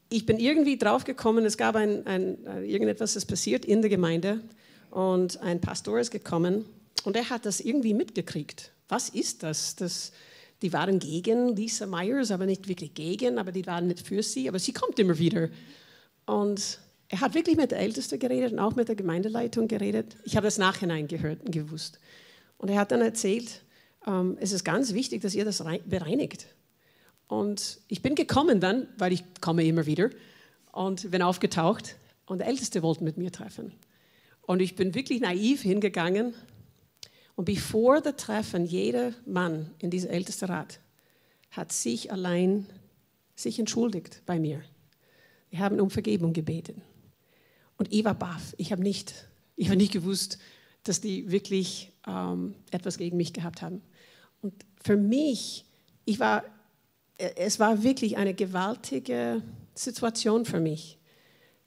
ich 0.08 0.24
bin 0.24 0.38
irgendwie 0.38 0.78
draufgekommen, 0.78 1.44
es 1.44 1.58
gab 1.58 1.76
ein, 1.76 2.06
ein, 2.06 2.38
irgendetwas, 2.64 3.14
das 3.14 3.26
passiert 3.26 3.64
in 3.64 3.82
der 3.82 3.90
Gemeinde 3.90 4.40
und 4.90 5.40
ein 5.42 5.60
Pastor 5.60 5.98
ist 5.98 6.10
gekommen 6.10 6.64
und 7.04 7.16
er 7.16 7.28
hat 7.28 7.44
das 7.44 7.60
irgendwie 7.60 7.92
mitgekriegt. 7.92 8.72
Was 8.88 9.10
ist 9.10 9.42
das? 9.42 9.76
das 9.76 10.12
die 10.62 10.72
waren 10.72 10.98
gegen 10.98 11.54
Lisa 11.54 11.86
Myers, 11.86 12.30
aber 12.30 12.46
nicht 12.46 12.66
wirklich 12.68 12.94
gegen, 12.94 13.38
aber 13.38 13.52
die 13.52 13.66
waren 13.66 13.86
nicht 13.86 14.06
für 14.06 14.22
sie, 14.22 14.48
aber 14.48 14.58
sie 14.58 14.72
kommt 14.72 14.98
immer 14.98 15.18
wieder. 15.18 15.48
Und 16.26 16.80
er 17.08 17.20
hat 17.20 17.34
wirklich 17.34 17.56
mit 17.56 17.70
der 17.70 17.78
Ältesten 17.78 18.18
geredet 18.18 18.52
und 18.52 18.58
auch 18.58 18.74
mit 18.74 18.88
der 18.88 18.96
Gemeindeleitung 18.96 19.66
geredet. 19.66 20.16
Ich 20.24 20.36
habe 20.36 20.46
das 20.46 20.58
nachhinein 20.58 21.08
gehört 21.08 21.42
und 21.42 21.52
gewusst. 21.52 21.98
Und 22.58 22.68
er 22.68 22.78
hat 22.78 22.92
dann 22.92 23.00
erzählt, 23.00 23.62
ähm, 24.06 24.36
es 24.40 24.52
ist 24.52 24.64
ganz 24.64 24.92
wichtig, 24.92 25.22
dass 25.22 25.34
ihr 25.34 25.44
das 25.44 25.64
bereinigt. 25.86 26.46
Und 27.26 27.80
ich 27.88 28.02
bin 28.02 28.14
gekommen 28.14 28.60
dann, 28.60 28.88
weil 28.98 29.12
ich 29.12 29.24
komme 29.40 29.64
immer 29.64 29.86
wieder 29.86 30.10
und 30.72 31.10
bin 31.10 31.22
aufgetaucht 31.22 31.96
und 32.26 32.38
der 32.38 32.48
Älteste 32.48 32.82
wollte 32.82 33.04
mit 33.04 33.16
mir 33.16 33.32
treffen. 33.32 33.72
Und 34.42 34.60
ich 34.60 34.76
bin 34.76 34.94
wirklich 34.94 35.20
naiv 35.20 35.62
hingegangen 35.62 36.34
und 37.36 37.44
bevor 37.44 38.00
das 38.00 38.16
Treffen, 38.16 38.64
jeder 38.64 39.12
Mann 39.24 39.70
in 39.78 39.90
diesem 39.90 40.10
Ältestenrat 40.10 40.80
hat 41.50 41.72
sich 41.72 42.10
allein 42.10 42.66
sich 43.34 43.58
entschuldigt 43.58 44.22
bei 44.26 44.38
mir. 44.40 44.62
Wir 45.50 45.60
haben 45.60 45.80
um 45.80 45.90
Vergebung 45.90 46.32
gebeten. 46.32 46.82
Und 47.78 47.92
war 48.04 48.14
baff. 48.14 48.54
Ich 48.58 48.72
habe 48.72 48.82
nicht, 48.82 49.14
ich 49.56 49.70
nicht 49.78 49.92
gewusst, 49.92 50.38
dass 50.84 51.00
die 51.00 51.30
wirklich 51.30 51.92
ähm, 52.06 52.54
etwas 52.70 52.98
gegen 52.98 53.16
mich 53.16 53.32
gehabt 53.32 53.62
haben. 53.62 53.80
Und 54.42 54.54
für 54.82 54.96
mich, 54.96 55.64
ich 56.04 56.20
war, 56.20 56.44
es 57.16 57.58
war 57.58 57.82
wirklich 57.82 58.16
eine 58.16 58.34
gewaltige 58.34 59.42
Situation 59.74 60.44
für 60.44 60.60
mich 60.60 60.98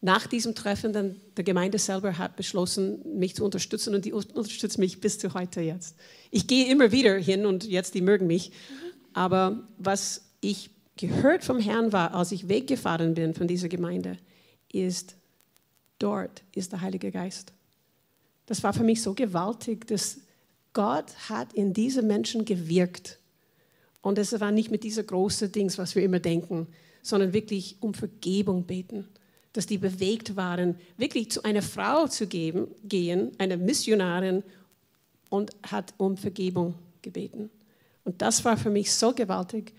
nach 0.01 0.25
diesem 0.25 0.55
Treffen 0.55 0.93
dann 0.93 1.15
der 1.37 1.43
Gemeinde 1.43 1.77
selber 1.77 2.17
hat 2.17 2.35
beschlossen, 2.35 3.19
mich 3.19 3.35
zu 3.35 3.45
unterstützen 3.45 3.93
und 3.93 4.03
die 4.03 4.13
unterstützt 4.13 4.79
mich 4.79 4.99
bis 4.99 5.19
zu 5.19 5.35
heute 5.35 5.61
jetzt. 5.61 5.95
Ich 6.31 6.47
gehe 6.47 6.71
immer 6.71 6.91
wieder 6.91 7.15
hin 7.15 7.45
und 7.45 7.65
jetzt 7.65 7.93
die 7.93 8.01
mögen 8.01 8.25
mich. 8.25 8.51
Aber 9.13 9.67
was 9.77 10.31
ich 10.41 10.71
gehört 10.97 11.43
vom 11.43 11.59
Herrn 11.59 11.93
war, 11.93 12.15
als 12.15 12.31
ich 12.31 12.49
weggefahren 12.49 13.13
bin 13.13 13.35
von 13.35 13.47
dieser 13.47 13.69
Gemeinde, 13.69 14.17
ist, 14.73 15.15
dort 16.01 16.43
ist 16.53 16.71
der 16.71 16.81
Heilige 16.81 17.11
Geist. 17.11 17.53
Das 18.45 18.63
war 18.63 18.73
für 18.73 18.83
mich 18.83 19.01
so 19.01 19.13
gewaltig, 19.13 19.87
dass 19.87 20.19
Gott 20.73 21.13
hat 21.29 21.53
in 21.53 21.73
diese 21.73 22.01
Menschen 22.01 22.45
gewirkt. 22.45 23.19
Und 24.01 24.17
es 24.17 24.39
war 24.39 24.51
nicht 24.51 24.71
mit 24.71 24.83
dieser 24.83 25.03
großen 25.03 25.51
Dings, 25.51 25.77
was 25.77 25.95
wir 25.95 26.03
immer 26.03 26.19
denken, 26.19 26.67
sondern 27.01 27.33
wirklich 27.33 27.77
um 27.81 27.93
Vergebung 27.93 28.65
beten 28.65 29.07
dass 29.53 29.65
die 29.65 29.77
bewegt 29.77 30.35
waren, 30.35 30.75
wirklich 30.97 31.29
zu 31.29 31.43
einer 31.43 31.61
Frau 31.61 32.07
zu 32.07 32.27
geben, 32.27 32.67
gehen, 32.83 33.31
einer 33.37 33.57
Missionarin, 33.57 34.43
und 35.29 35.51
hat 35.63 35.93
um 35.97 36.17
Vergebung 36.17 36.75
gebeten. 37.01 37.49
Und 38.03 38.21
das 38.21 38.43
war 38.43 38.57
für 38.57 38.69
mich 38.69 38.93
so 38.93 39.13
gewaltig, 39.13 39.73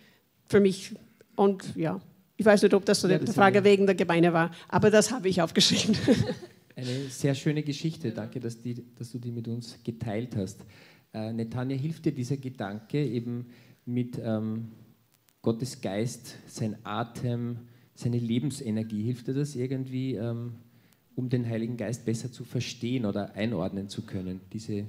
für 0.48 0.60
mich. 0.60 0.94
Und 1.36 1.76
ja, 1.76 2.00
ich 2.42 2.46
weiß 2.46 2.62
nicht, 2.62 2.74
ob 2.74 2.84
das 2.84 3.00
so 3.00 3.08
ja, 3.08 3.18
die 3.18 3.30
Frage 3.30 3.62
wegen 3.62 3.86
der 3.86 3.94
Gemeinde 3.94 4.32
war, 4.32 4.50
aber 4.68 4.90
das 4.90 5.12
habe 5.12 5.28
ich 5.28 5.40
aufgeschrieben. 5.40 5.96
Eine 6.76 7.08
sehr 7.08 7.36
schöne 7.36 7.62
Geschichte. 7.62 8.10
Danke, 8.10 8.40
dass, 8.40 8.60
die, 8.60 8.84
dass 8.96 9.12
du 9.12 9.20
die 9.20 9.30
mit 9.30 9.46
uns 9.46 9.78
geteilt 9.84 10.34
hast. 10.34 10.64
Äh, 11.14 11.32
Netanja, 11.32 11.76
hilft 11.76 12.04
dir 12.04 12.10
dieser 12.10 12.36
Gedanke 12.36 13.06
eben 13.06 13.46
mit 13.86 14.20
ähm, 14.20 14.72
Gottes 15.40 15.80
Geist, 15.80 16.36
sein 16.48 16.76
Atem, 16.82 17.58
seine 17.94 18.18
Lebensenergie? 18.18 19.04
Hilft 19.04 19.28
dir 19.28 19.34
das 19.34 19.54
irgendwie, 19.54 20.16
ähm, 20.16 20.54
um 21.14 21.28
den 21.28 21.48
Heiligen 21.48 21.76
Geist 21.76 22.04
besser 22.04 22.32
zu 22.32 22.42
verstehen 22.42 23.06
oder 23.06 23.36
einordnen 23.36 23.88
zu 23.88 24.02
können, 24.02 24.40
diese 24.52 24.86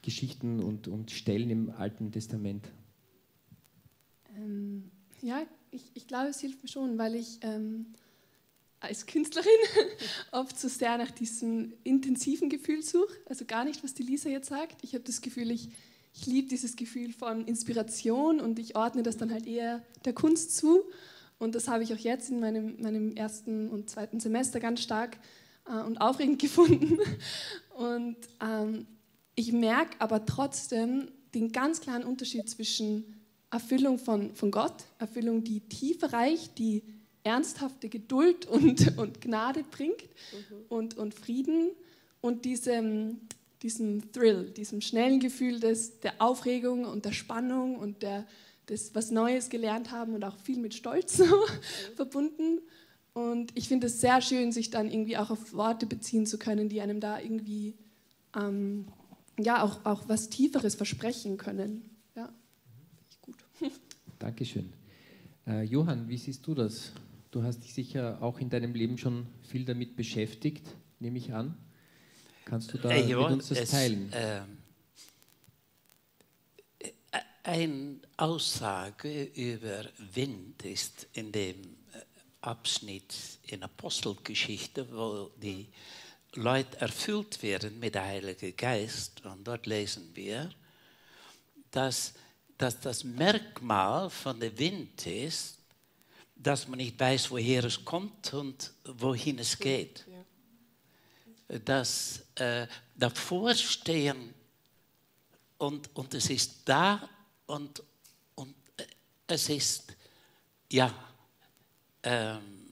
Geschichten 0.00 0.60
und, 0.60 0.88
und 0.88 1.10
Stellen 1.10 1.50
im 1.50 1.68
Alten 1.68 2.10
Testament? 2.10 2.70
Ähm, 4.34 4.84
ja, 5.20 5.42
ich, 5.72 5.90
ich 5.94 6.06
glaube, 6.06 6.28
es 6.28 6.40
hilft 6.40 6.62
mir 6.62 6.68
schon, 6.68 6.98
weil 6.98 7.14
ich 7.14 7.38
ähm, 7.40 7.86
als 8.78 9.06
Künstlerin 9.06 9.50
oft 10.32 10.58
so 10.58 10.68
sehr 10.68 10.98
nach 10.98 11.10
diesem 11.10 11.72
intensiven 11.82 12.48
Gefühl 12.48 12.82
suche. 12.82 13.12
Also 13.28 13.44
gar 13.44 13.64
nicht, 13.64 13.82
was 13.82 13.94
die 13.94 14.02
Lisa 14.02 14.28
jetzt 14.28 14.48
sagt. 14.48 14.84
Ich 14.84 14.94
habe 14.94 15.04
das 15.04 15.20
Gefühl, 15.22 15.50
ich, 15.50 15.70
ich 16.14 16.26
liebe 16.26 16.48
dieses 16.48 16.76
Gefühl 16.76 17.12
von 17.12 17.46
Inspiration 17.46 18.40
und 18.40 18.58
ich 18.58 18.76
ordne 18.76 19.02
das 19.02 19.16
dann 19.16 19.32
halt 19.32 19.46
eher 19.46 19.82
der 20.04 20.12
Kunst 20.12 20.56
zu. 20.56 20.82
Und 21.38 21.54
das 21.54 21.68
habe 21.68 21.82
ich 21.82 21.92
auch 21.92 21.98
jetzt 21.98 22.30
in 22.30 22.38
meinem, 22.38 22.80
meinem 22.80 23.16
ersten 23.16 23.70
und 23.70 23.88
zweiten 23.88 24.20
Semester 24.20 24.60
ganz 24.60 24.82
stark 24.82 25.18
äh, 25.66 25.82
und 25.82 25.98
aufregend 25.98 26.38
gefunden. 26.40 26.98
Und 27.76 28.16
ähm, 28.40 28.86
ich 29.34 29.52
merke 29.52 29.96
aber 30.00 30.26
trotzdem 30.26 31.10
den 31.34 31.50
ganz 31.50 31.80
klaren 31.80 32.04
Unterschied 32.04 32.48
zwischen 32.48 33.21
Erfüllung 33.52 33.98
von, 33.98 34.34
von 34.34 34.50
Gott, 34.50 34.84
Erfüllung, 34.98 35.44
die 35.44 35.60
tiefer 35.60 36.12
reicht, 36.12 36.58
die 36.58 36.82
ernsthafte 37.22 37.88
Geduld 37.88 38.46
und, 38.48 38.98
und 38.98 39.20
Gnade 39.20 39.64
bringt 39.70 40.02
mhm. 40.02 40.56
und, 40.68 40.96
und 40.96 41.14
Frieden 41.14 41.70
und 42.20 42.44
diesem, 42.44 43.20
diesem 43.62 44.10
Thrill, 44.12 44.50
diesem 44.50 44.80
schnellen 44.80 45.20
Gefühl 45.20 45.60
des, 45.60 46.00
der 46.00 46.14
Aufregung 46.18 46.86
und 46.86 47.04
der 47.04 47.12
Spannung 47.12 47.76
und 47.76 48.02
der, 48.02 48.26
das 48.66 48.94
was 48.94 49.10
Neues 49.10 49.50
gelernt 49.50 49.90
haben 49.90 50.14
und 50.14 50.24
auch 50.24 50.38
viel 50.38 50.58
mit 50.58 50.74
Stolz 50.74 51.18
so 51.18 51.26
verbunden. 51.96 52.60
Und 53.12 53.52
ich 53.54 53.68
finde 53.68 53.88
es 53.88 54.00
sehr 54.00 54.22
schön, 54.22 54.52
sich 54.52 54.70
dann 54.70 54.90
irgendwie 54.90 55.18
auch 55.18 55.30
auf 55.30 55.52
Worte 55.52 55.84
beziehen 55.84 56.24
zu 56.24 56.38
können, 56.38 56.70
die 56.70 56.80
einem 56.80 57.00
da 57.00 57.20
irgendwie 57.20 57.74
ähm, 58.34 58.86
ja 59.38 59.62
auch, 59.62 59.84
auch 59.84 60.08
was 60.08 60.30
Tieferes 60.30 60.74
versprechen 60.74 61.36
können. 61.36 61.90
Ja. 62.16 62.32
Dankeschön. 64.22 64.72
Äh, 65.48 65.64
Johann, 65.64 66.08
wie 66.08 66.16
siehst 66.16 66.46
du 66.46 66.54
das? 66.54 66.92
Du 67.32 67.42
hast 67.42 67.58
dich 67.64 67.74
sicher 67.74 68.22
auch 68.22 68.38
in 68.38 68.50
deinem 68.50 68.72
Leben 68.72 68.96
schon 68.96 69.26
viel 69.42 69.64
damit 69.64 69.96
beschäftigt, 69.96 70.62
nehme 71.00 71.18
ich 71.18 71.32
an. 71.32 71.56
Kannst 72.44 72.72
du 72.72 72.78
da 72.78 72.90
äh, 72.90 73.04
ja, 73.04 73.18
mit 73.18 73.32
uns 73.32 73.48
das 73.48 73.58
es, 73.58 73.70
teilen? 73.70 74.12
Äh, 74.12 74.42
eine 77.42 77.98
Aussage 78.16 79.24
über 79.24 79.86
Wind 80.14 80.62
ist 80.62 81.08
in 81.14 81.32
dem 81.32 81.56
äh, 81.56 81.98
Abschnitt 82.42 83.12
in 83.48 83.64
Apostelgeschichte, 83.64 84.86
wo 84.92 85.32
die 85.42 85.66
Leute 86.34 86.80
erfüllt 86.80 87.42
werden 87.42 87.80
mit 87.80 87.96
dem 87.96 88.04
Heiligen 88.04 88.56
Geist. 88.56 89.26
Und 89.26 89.48
dort 89.48 89.66
lesen 89.66 90.10
wir, 90.14 90.48
dass, 91.72 92.14
dass 92.58 92.80
das 92.80 93.04
Merkmal 93.04 94.10
von 94.10 94.38
dem 94.38 94.56
Wind 94.58 95.06
ist, 95.06 95.58
dass 96.34 96.66
man 96.66 96.78
nicht 96.78 96.98
weiß, 96.98 97.30
woher 97.30 97.64
es 97.64 97.84
kommt 97.84 98.34
und 98.34 98.72
wohin 98.84 99.38
es 99.38 99.58
geht. 99.58 100.04
Dass 101.64 102.24
äh, 102.36 102.66
davor 102.96 103.54
stehen 103.54 104.34
und, 105.58 105.94
und 105.94 106.14
es 106.14 106.30
ist 106.30 106.62
da 106.64 107.08
und, 107.46 107.82
und 108.34 108.54
äh, 108.76 108.86
es 109.26 109.48
ist 109.48 109.96
ja 110.70 110.92
ähm, 112.02 112.62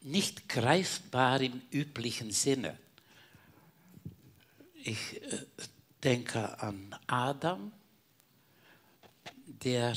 nicht 0.00 0.48
greifbar 0.48 1.40
im 1.40 1.60
üblichen 1.70 2.30
Sinne. 2.30 2.78
Ich 4.74 5.22
äh, 5.22 5.46
denke 6.02 6.58
an 6.60 6.96
Adam, 7.06 7.72
der 9.58 9.92
äh, 9.92 9.96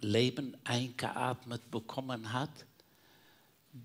Leben 0.00 0.56
eingeatmet 0.64 1.70
bekommen 1.70 2.32
hat, 2.32 2.50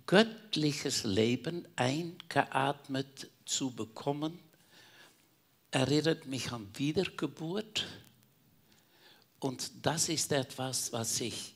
göttliches 0.05 1.03
Leben 1.03 1.67
eingeatmet 1.75 3.29
zu 3.45 3.71
bekommen, 3.71 4.39
erinnert 5.71 6.25
mich 6.25 6.51
an 6.51 6.67
Wiedergeburt 6.75 7.87
und 9.39 9.85
das 9.85 10.09
ist 10.09 10.31
etwas, 10.31 10.91
was 10.91 11.21
ich 11.21 11.55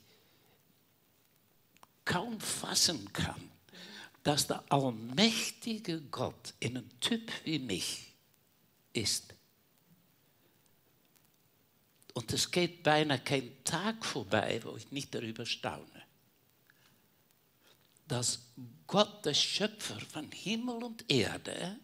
kaum 2.05 2.39
fassen 2.39 3.11
kann, 3.11 3.51
dass 4.23 4.47
der 4.47 4.63
allmächtige 4.69 6.01
Gott 6.01 6.53
in 6.59 6.77
einem 6.77 6.99
Typ 6.99 7.31
wie 7.43 7.59
mich 7.59 8.13
ist. 8.93 9.32
Und 12.13 12.31
es 12.31 12.49
geht 12.51 12.83
beinahe 12.83 13.19
kein 13.19 13.63
Tag 13.63 14.05
vorbei, 14.05 14.59
wo 14.63 14.77
ich 14.77 14.91
nicht 14.91 15.13
darüber 15.15 15.45
staune, 15.45 16.03
dass 18.07 18.39
Gott, 18.85 19.25
der 19.25 19.33
Schöpfer 19.33 19.99
von 19.99 20.31
Himmel 20.31 20.83
und 20.83 21.09
Erde, 21.09 21.79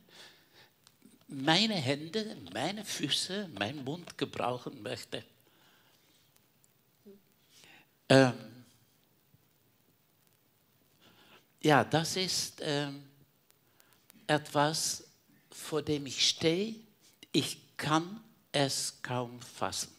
meine 1.27 1.75
Hände, 1.75 2.37
meine 2.53 2.85
Füße, 2.85 3.49
meinen 3.57 3.83
Mund 3.83 4.17
gebrauchen 4.17 4.81
möchte 4.83 5.23
ähm, 8.09 8.33
ja, 11.61 11.83
das 11.83 12.15
ist 12.15 12.59
ähm, 12.61 13.07
etwas, 14.25 15.03
vor 15.51 15.83
dem 15.83 16.07
ich 16.07 16.27
stehe. 16.27 16.75
Ich 17.31 17.77
kann 17.77 18.19
es 18.51 18.99
kaum 19.03 19.39
fassen. 19.41 19.95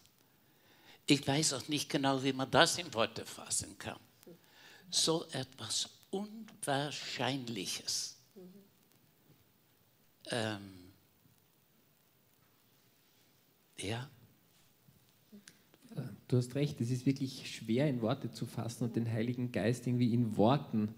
Ich 1.11 1.27
weiß 1.27 1.55
auch 1.55 1.67
nicht 1.69 1.89
genau, 1.89 2.23
wie 2.23 2.33
man 2.33 2.49
das 2.51 2.79
in 2.79 2.95
Worte 2.95 3.27
fassen 3.27 3.77
kann. 3.79 3.99
So 4.91 5.25
etwas 5.33 5.89
Unwahrscheinliches. 6.11 8.17
Ähm, 10.31 10.61
ja. 13.79 14.09
Du 16.29 16.37
hast 16.37 16.55
recht, 16.55 16.79
es 16.81 16.91
ist 16.91 17.07
wirklich 17.07 17.57
schwer 17.57 17.89
in 17.89 18.03
Worte 18.03 18.31
zu 18.33 18.47
fassen 18.47 18.85
und 18.85 18.95
den 18.95 19.11
Heiligen 19.11 19.51
Geist 19.51 19.87
irgendwie 19.87 20.15
in 20.15 20.37
Worten 20.37 20.95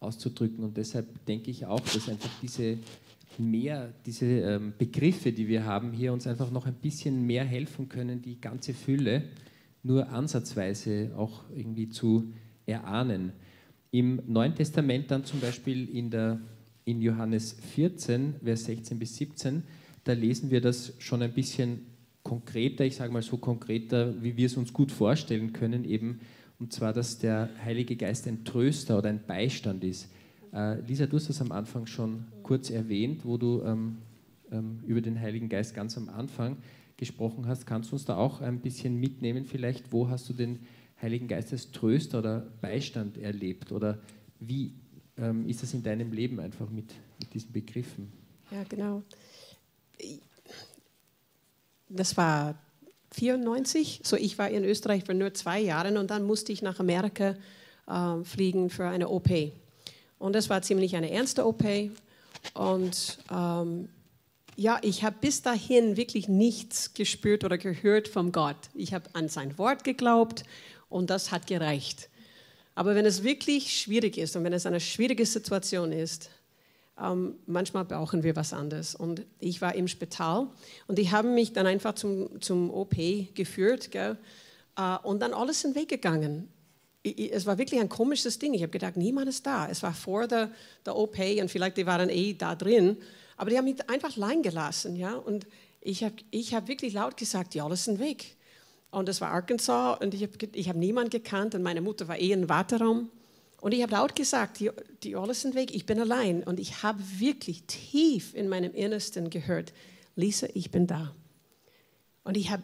auszudrücken. 0.00 0.64
Und 0.64 0.76
deshalb 0.76 1.24
denke 1.26 1.50
ich 1.50 1.66
auch, 1.66 1.80
dass 1.80 2.08
einfach 2.08 2.30
diese 2.40 2.78
mehr, 3.40 3.92
diese 4.06 4.26
ähm, 4.26 4.72
Begriffe, 4.76 5.32
die 5.32 5.48
wir 5.48 5.64
haben, 5.64 5.92
hier 5.92 6.12
uns 6.12 6.26
einfach 6.26 6.50
noch 6.50 6.66
ein 6.66 6.74
bisschen 6.74 7.26
mehr 7.26 7.44
helfen 7.44 7.88
können, 7.88 8.22
die 8.22 8.40
ganze 8.40 8.74
Fülle 8.74 9.24
nur 9.82 10.10
ansatzweise 10.10 11.12
auch 11.16 11.44
irgendwie 11.54 11.88
zu 11.88 12.32
erahnen. 12.66 13.32
Im 13.90 14.22
Neuen 14.26 14.54
Testament 14.54 15.10
dann 15.10 15.24
zum 15.24 15.40
Beispiel 15.40 15.88
in, 15.88 16.10
der, 16.10 16.40
in 16.84 17.02
Johannes 17.02 17.56
14, 17.74 18.34
Vers 18.44 18.64
16 18.64 18.98
bis 18.98 19.16
17, 19.16 19.62
da 20.04 20.12
lesen 20.12 20.50
wir 20.50 20.60
das 20.60 20.94
schon 20.98 21.22
ein 21.22 21.32
bisschen 21.32 21.86
konkreter, 22.22 22.84
ich 22.84 22.96
sage 22.96 23.12
mal 23.12 23.22
so 23.22 23.38
konkreter, 23.38 24.22
wie 24.22 24.36
wir 24.36 24.46
es 24.46 24.56
uns 24.56 24.72
gut 24.72 24.92
vorstellen 24.92 25.52
können, 25.52 25.84
eben, 25.84 26.20
und 26.58 26.72
zwar, 26.72 26.92
dass 26.92 27.18
der 27.18 27.48
Heilige 27.64 27.96
Geist 27.96 28.28
ein 28.28 28.44
Tröster 28.44 28.98
oder 28.98 29.08
ein 29.08 29.24
Beistand 29.26 29.82
ist. 29.82 30.10
Äh, 30.52 30.80
Lisa, 30.80 31.06
du 31.06 31.16
hast 31.16 31.28
das 31.28 31.40
am 31.40 31.52
Anfang 31.52 31.86
schon 31.86 32.26
kurz 32.42 32.70
erwähnt, 32.70 33.24
wo 33.24 33.36
du 33.36 33.62
ähm, 33.62 33.98
ähm, 34.50 34.80
über 34.86 35.00
den 35.00 35.20
Heiligen 35.20 35.48
Geist 35.48 35.74
ganz 35.74 35.96
am 35.96 36.08
Anfang 36.08 36.56
gesprochen 36.96 37.46
hast. 37.46 37.66
Kannst 37.66 37.90
du 37.90 37.96
uns 37.96 38.04
da 38.04 38.16
auch 38.16 38.40
ein 38.40 38.60
bisschen 38.60 38.96
mitnehmen 38.96 39.44
vielleicht? 39.44 39.92
Wo 39.92 40.08
hast 40.08 40.28
du 40.28 40.32
den 40.32 40.60
Heiligen 41.00 41.28
Geist 41.28 41.52
als 41.52 41.70
Tröster 41.70 42.18
oder 42.18 42.46
Beistand 42.60 43.16
erlebt? 43.16 43.72
Oder 43.72 43.98
wie 44.38 44.74
ähm, 45.16 45.48
ist 45.48 45.62
das 45.62 45.72
in 45.72 45.82
deinem 45.82 46.12
Leben 46.12 46.40
einfach 46.40 46.68
mit, 46.68 46.92
mit 47.20 47.32
diesen 47.32 47.52
Begriffen? 47.52 48.12
Ja, 48.50 48.64
genau. 48.68 49.02
Das 51.88 52.16
war 52.16 52.56
94, 53.12 54.00
so 54.04 54.16
ich 54.16 54.38
war 54.38 54.50
in 54.50 54.64
Österreich 54.64 55.04
für 55.04 55.14
nur 55.14 55.34
zwei 55.34 55.60
Jahre 55.60 55.98
und 55.98 56.10
dann 56.10 56.24
musste 56.24 56.52
ich 56.52 56.62
nach 56.62 56.80
Amerika 56.80 57.36
äh, 57.86 58.24
fliegen 58.24 58.70
für 58.70 58.86
eine 58.86 59.08
OP. 59.08 59.28
Und 60.20 60.34
das 60.34 60.50
war 60.50 60.62
ziemlich 60.62 60.94
eine 60.94 61.10
ernste 61.10 61.44
OP. 61.46 61.64
Und 62.54 63.18
ähm, 63.32 63.88
ja, 64.54 64.78
ich 64.82 65.02
habe 65.02 65.16
bis 65.18 65.40
dahin 65.40 65.96
wirklich 65.96 66.28
nichts 66.28 66.92
gespürt 66.92 67.42
oder 67.42 67.56
gehört 67.56 68.06
vom 68.06 68.30
Gott. 68.30 68.68
Ich 68.74 68.92
habe 68.92 69.06
an 69.14 69.28
sein 69.28 69.56
Wort 69.58 69.82
geglaubt 69.82 70.44
und 70.90 71.08
das 71.08 71.32
hat 71.32 71.46
gereicht. 71.46 72.10
Aber 72.74 72.94
wenn 72.94 73.06
es 73.06 73.24
wirklich 73.24 73.80
schwierig 73.80 74.18
ist 74.18 74.36
und 74.36 74.44
wenn 74.44 74.52
es 74.52 74.66
eine 74.66 74.80
schwierige 74.80 75.24
Situation 75.24 75.90
ist, 75.90 76.28
ähm, 77.00 77.36
manchmal 77.46 77.86
brauchen 77.86 78.22
wir 78.22 78.36
was 78.36 78.52
anderes. 78.52 78.94
Und 78.94 79.24
ich 79.38 79.62
war 79.62 79.74
im 79.74 79.88
Spital 79.88 80.48
und 80.86 80.98
die 80.98 81.10
haben 81.10 81.34
mich 81.34 81.54
dann 81.54 81.66
einfach 81.66 81.94
zum, 81.94 82.42
zum 82.42 82.70
OP 82.70 82.94
geführt 83.34 83.90
gell? 83.90 84.18
Äh, 84.76 84.98
und 85.02 85.20
dann 85.20 85.32
alles 85.32 85.64
in 85.64 85.72
den 85.72 85.80
Weg 85.80 85.88
gegangen 85.88 86.50
es 87.02 87.46
war 87.46 87.58
wirklich 87.58 87.80
ein 87.80 87.88
komisches 87.88 88.38
Ding. 88.38 88.52
Ich 88.54 88.62
habe 88.62 88.70
gedacht, 88.70 88.96
niemand 88.96 89.28
ist 89.28 89.46
da. 89.46 89.68
Es 89.68 89.82
war 89.82 89.94
vor 89.94 90.26
der, 90.26 90.50
der 90.84 90.96
OP 90.96 91.18
und 91.18 91.50
vielleicht 91.50 91.78
die 91.78 91.86
waren 91.86 92.10
eh 92.10 92.34
da 92.34 92.54
drin. 92.54 92.98
Aber 93.36 93.50
die 93.50 93.56
haben 93.56 93.64
mich 93.64 93.88
einfach 93.88 94.16
allein 94.16 94.42
gelassen. 94.42 94.96
Ja? 94.96 95.14
Und 95.14 95.46
ich 95.80 96.04
habe 96.04 96.16
ich 96.30 96.54
hab 96.54 96.68
wirklich 96.68 96.92
laut 96.92 97.16
gesagt, 97.16 97.54
ja, 97.54 97.64
alles 97.64 97.84
sind 97.84 98.00
weg. 98.00 98.36
Und 98.90 99.08
das 99.08 99.20
war 99.20 99.30
Arkansas 99.30 99.98
und 100.00 100.14
ich 100.14 100.22
habe 100.22 100.32
ich 100.52 100.68
hab 100.68 100.76
niemanden 100.76 101.10
gekannt 101.10 101.54
und 101.54 101.62
meine 101.62 101.80
Mutter 101.80 102.08
war 102.08 102.18
eh 102.18 102.32
im 102.32 102.48
Warteraum. 102.48 103.08
Und 103.60 103.72
ich 103.72 103.82
habe 103.82 103.92
laut 103.92 104.16
gesagt, 104.16 104.58
die, 104.58 104.70
die 105.02 105.16
alles 105.16 105.42
sind 105.42 105.54
weg, 105.54 105.74
ich 105.74 105.86
bin 105.86 106.00
allein. 106.00 106.42
Und 106.42 106.58
ich 106.58 106.82
habe 106.82 107.00
wirklich 107.18 107.64
tief 107.64 108.34
in 108.34 108.48
meinem 108.48 108.74
Innersten 108.74 109.30
gehört, 109.30 109.72
Lisa, 110.16 110.48
ich 110.54 110.70
bin 110.70 110.86
da. 110.86 111.14
Und 112.24 112.36
ich 112.36 112.50
habe, 112.50 112.62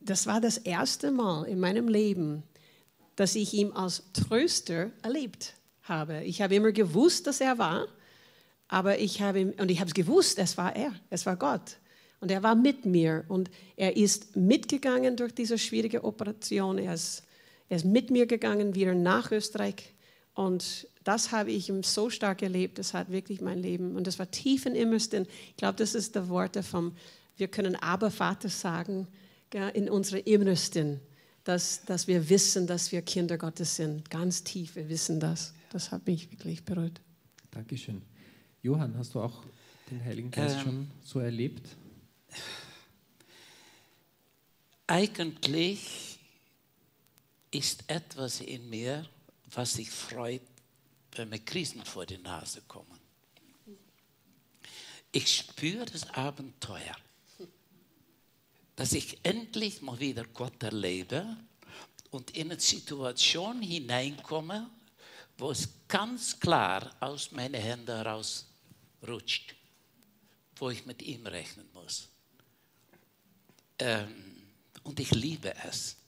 das 0.00 0.26
war 0.26 0.40
das 0.40 0.56
erste 0.56 1.10
Mal 1.10 1.44
in 1.44 1.60
meinem 1.60 1.88
Leben, 1.88 2.42
dass 3.20 3.34
ich 3.34 3.52
ihn 3.52 3.72
als 3.72 4.02
Tröster 4.14 4.92
erlebt 5.02 5.52
habe. 5.82 6.24
Ich 6.24 6.40
habe 6.40 6.54
immer 6.54 6.72
gewusst, 6.72 7.26
dass 7.26 7.42
er 7.42 7.58
war, 7.58 7.86
aber 8.66 8.98
ich 8.98 9.20
habe 9.20 9.52
und 9.58 9.70
ich 9.70 9.78
habe 9.78 9.88
es 9.88 9.94
gewusst, 9.94 10.38
es 10.38 10.56
war 10.56 10.74
er, 10.74 10.94
es 11.10 11.26
war 11.26 11.36
Gott. 11.36 11.76
Und 12.20 12.30
er 12.30 12.42
war 12.42 12.54
mit 12.54 12.86
mir 12.86 13.26
und 13.28 13.50
er 13.76 13.94
ist 13.94 14.36
mitgegangen 14.36 15.16
durch 15.16 15.34
diese 15.34 15.58
schwierige 15.58 16.02
Operation. 16.02 16.78
Er 16.78 16.94
ist, 16.94 17.22
er 17.68 17.76
ist 17.76 17.84
mit 17.84 18.10
mir 18.10 18.24
gegangen 18.24 18.74
wieder 18.74 18.94
nach 18.94 19.30
Österreich 19.32 19.92
und 20.32 20.88
das 21.04 21.30
habe 21.30 21.50
ich 21.50 21.68
ihm 21.68 21.82
so 21.82 22.08
stark 22.08 22.40
erlebt. 22.40 22.78
Das 22.78 22.94
hat 22.94 23.10
wirklich 23.10 23.42
mein 23.42 23.58
Leben 23.58 23.96
und 23.96 24.06
das 24.06 24.18
war 24.18 24.30
tief 24.30 24.64
im 24.64 24.74
Innersten. 24.74 25.26
Ich 25.50 25.56
glaube, 25.56 25.76
das 25.76 25.94
ist 25.94 26.14
der 26.14 26.30
Worte 26.30 26.62
vom, 26.62 26.96
wir 27.36 27.48
können 27.48 27.76
aber 27.76 28.10
Vater 28.10 28.48
sagen, 28.48 29.08
in 29.74 29.90
unserem 29.90 30.22
Innersten 30.24 31.00
dass, 31.44 31.84
dass 31.84 32.06
wir 32.06 32.28
wissen, 32.28 32.66
dass 32.66 32.92
wir 32.92 33.02
Kinder 33.02 33.38
Gottes 33.38 33.76
sind. 33.76 34.10
Ganz 34.10 34.44
tief, 34.44 34.76
wir 34.76 34.88
wissen 34.88 35.20
das. 35.20 35.54
Das 35.70 35.90
hat 35.90 36.06
mich 36.06 36.30
wirklich 36.30 36.64
berührt. 36.64 37.00
Dankeschön. 37.50 38.02
Johann, 38.62 38.96
hast 38.96 39.14
du 39.14 39.20
auch 39.20 39.42
den 39.90 40.04
Heiligen 40.04 40.30
Geist 40.30 40.56
ähm, 40.56 40.62
schon 40.62 40.90
so 41.02 41.20
erlebt? 41.20 41.66
Eigentlich 44.86 46.18
ist 47.50 47.84
etwas 47.86 48.40
in 48.40 48.68
mir, 48.68 49.06
was 49.52 49.74
sich 49.74 49.90
freut, 49.90 50.42
wenn 51.12 51.28
mir 51.28 51.38
Krisen 51.38 51.84
vor 51.84 52.06
die 52.06 52.18
Nase 52.18 52.62
kommen. 52.68 52.98
Ich 55.12 55.34
spüre 55.34 55.86
das 55.86 56.08
Abenteuer 56.10 56.96
dass 58.80 58.94
ich 58.94 59.18
endlich 59.24 59.82
mal 59.82 60.00
wieder 60.00 60.24
Gott 60.24 60.62
erlebe 60.62 61.36
und 62.10 62.30
in 62.30 62.50
eine 62.50 62.58
Situation 62.58 63.60
hineinkomme, 63.60 64.70
wo 65.36 65.50
es 65.50 65.68
ganz 65.86 66.40
klar 66.40 66.90
aus 66.98 67.30
meinen 67.30 67.60
Händen 67.60 67.94
heraus 67.94 68.46
rutscht, 69.06 69.54
wo 70.56 70.70
ich 70.70 70.86
mit 70.86 71.02
ihm 71.02 71.26
rechnen 71.26 71.68
muss. 71.74 72.08
Ähm, 73.78 74.46
und 74.84 74.98
ich 74.98 75.10
liebe 75.10 75.54
es. 75.68 75.98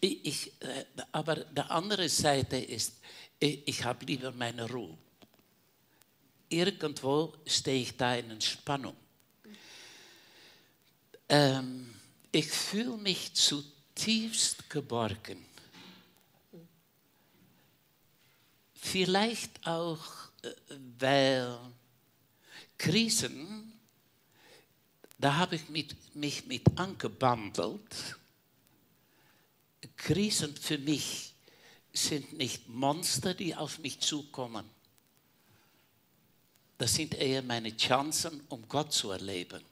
Ich, 0.00 0.26
ich, 0.26 0.62
äh, 0.62 0.84
aber 1.12 1.36
die 1.36 1.60
andere 1.60 2.08
Seite 2.08 2.56
ist, 2.56 2.94
ich, 3.38 3.68
ich 3.68 3.84
habe 3.84 4.04
lieber 4.06 4.32
meine 4.32 4.68
Ruhe. 4.68 4.98
Irgendwo 6.48 7.32
stehe 7.46 7.82
ich 7.82 7.96
da 7.96 8.16
in 8.16 8.32
Entspannung. 8.32 8.96
Ähm, 11.32 11.94
ich 12.30 12.46
fühle 12.46 12.98
mich 12.98 13.32
zutiefst 13.32 14.68
geborgen. 14.68 15.42
Vielleicht 18.74 19.66
auch, 19.66 20.04
äh, 20.42 20.50
weil 20.98 21.58
Krisen, 22.76 23.72
da 25.16 25.36
habe 25.36 25.56
ich 25.56 25.70
mit, 25.70 26.14
mich 26.14 26.44
mit 26.44 26.78
angebandelt. 26.78 28.18
Krisen 29.96 30.54
für 30.54 30.76
mich 30.76 31.32
sind 31.94 32.34
nicht 32.34 32.68
Monster, 32.68 33.32
die 33.32 33.56
auf 33.56 33.78
mich 33.78 34.00
zukommen. 34.00 34.68
Das 36.76 36.92
sind 36.92 37.14
eher 37.14 37.40
meine 37.40 37.74
Chancen, 37.74 38.42
um 38.50 38.68
Gott 38.68 38.92
zu 38.92 39.12
erleben 39.12 39.71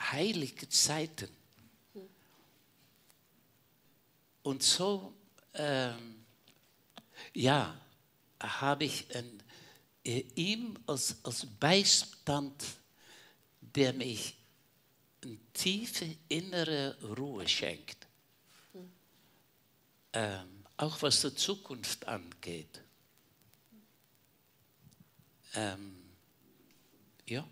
heilige 0.00 0.68
Zeiten. 0.68 1.28
Und 4.42 4.62
so, 4.62 5.14
ähm, 5.54 6.24
ja, 7.34 7.78
habe 8.40 8.84
ich 8.84 9.14
ein, 9.14 9.42
äh, 10.04 10.24
ihm 10.34 10.78
als, 10.86 11.16
als 11.24 11.46
Beistand, 11.46 12.64
der 13.60 13.92
mich 13.92 14.36
eine 15.22 15.38
tiefe 15.52 16.16
innere 16.28 16.96
Ruhe 17.16 17.46
schenkt. 17.46 18.06
Ähm, 20.12 20.64
auch 20.76 21.02
was 21.02 21.20
die 21.20 21.34
Zukunft 21.34 22.08
angeht. 22.08 22.82
Ähm, 25.54 26.02
ja. 27.26 27.46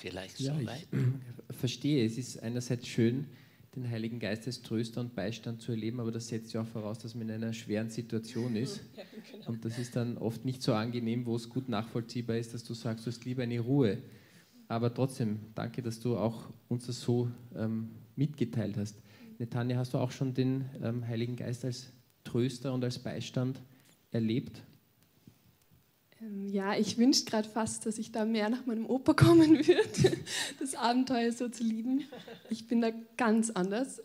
Vielleicht 0.00 0.40
ja, 0.40 0.54
so 0.54 0.66
weit. 0.66 0.88
Ich 1.50 1.56
verstehe, 1.56 2.04
es 2.04 2.18
ist 2.18 2.42
einerseits 2.42 2.86
schön, 2.86 3.26
den 3.74 3.88
Heiligen 3.88 4.18
Geist 4.18 4.46
als 4.46 4.62
Tröster 4.62 5.00
und 5.00 5.14
Beistand 5.14 5.60
zu 5.60 5.72
erleben, 5.72 6.00
aber 6.00 6.10
das 6.10 6.28
setzt 6.28 6.52
ja 6.52 6.62
auch 6.62 6.66
voraus, 6.66 6.98
dass 6.98 7.14
man 7.14 7.28
in 7.28 7.36
einer 7.36 7.52
schweren 7.52 7.90
Situation 7.90 8.56
ist. 8.56 8.80
Ja, 8.96 9.04
genau. 9.32 9.48
Und 9.48 9.64
das 9.64 9.78
ist 9.78 9.94
dann 9.94 10.18
oft 10.18 10.44
nicht 10.44 10.62
so 10.62 10.74
angenehm, 10.74 11.26
wo 11.26 11.36
es 11.36 11.48
gut 11.48 11.68
nachvollziehbar 11.68 12.36
ist, 12.36 12.54
dass 12.54 12.64
du 12.64 12.74
sagst, 12.74 13.06
du 13.06 13.10
hast 13.10 13.24
lieber 13.24 13.42
eine 13.42 13.60
Ruhe. 13.60 13.98
Aber 14.68 14.92
trotzdem, 14.92 15.38
danke, 15.54 15.82
dass 15.82 16.00
du 16.00 16.16
auch 16.16 16.50
uns 16.68 16.86
das 16.86 17.00
so 17.00 17.30
ähm, 17.54 17.90
mitgeteilt 18.16 18.76
hast. 18.76 18.96
Netanja, 19.38 19.76
hast 19.76 19.94
du 19.94 19.98
auch 19.98 20.10
schon 20.10 20.34
den 20.34 20.64
ähm, 20.82 21.06
Heiligen 21.06 21.36
Geist 21.36 21.64
als 21.64 21.92
Tröster 22.24 22.72
und 22.72 22.84
als 22.84 22.98
Beistand 22.98 23.60
erlebt? 24.10 24.62
Ähm, 26.28 26.48
ja, 26.48 26.76
ich 26.76 26.98
wünsche 26.98 27.24
gerade 27.24 27.48
fast, 27.48 27.86
dass 27.86 27.98
ich 27.98 28.12
da 28.12 28.24
mehr 28.24 28.48
nach 28.48 28.66
meinem 28.66 28.86
Opa 28.86 29.12
kommen 29.14 29.66
würde, 29.66 30.16
das 30.60 30.74
Abenteuer 30.74 31.32
so 31.32 31.48
zu 31.48 31.64
lieben. 31.64 32.04
Ich 32.50 32.66
bin 32.66 32.80
da 32.80 32.90
ganz 33.16 33.50
anders. 33.50 34.00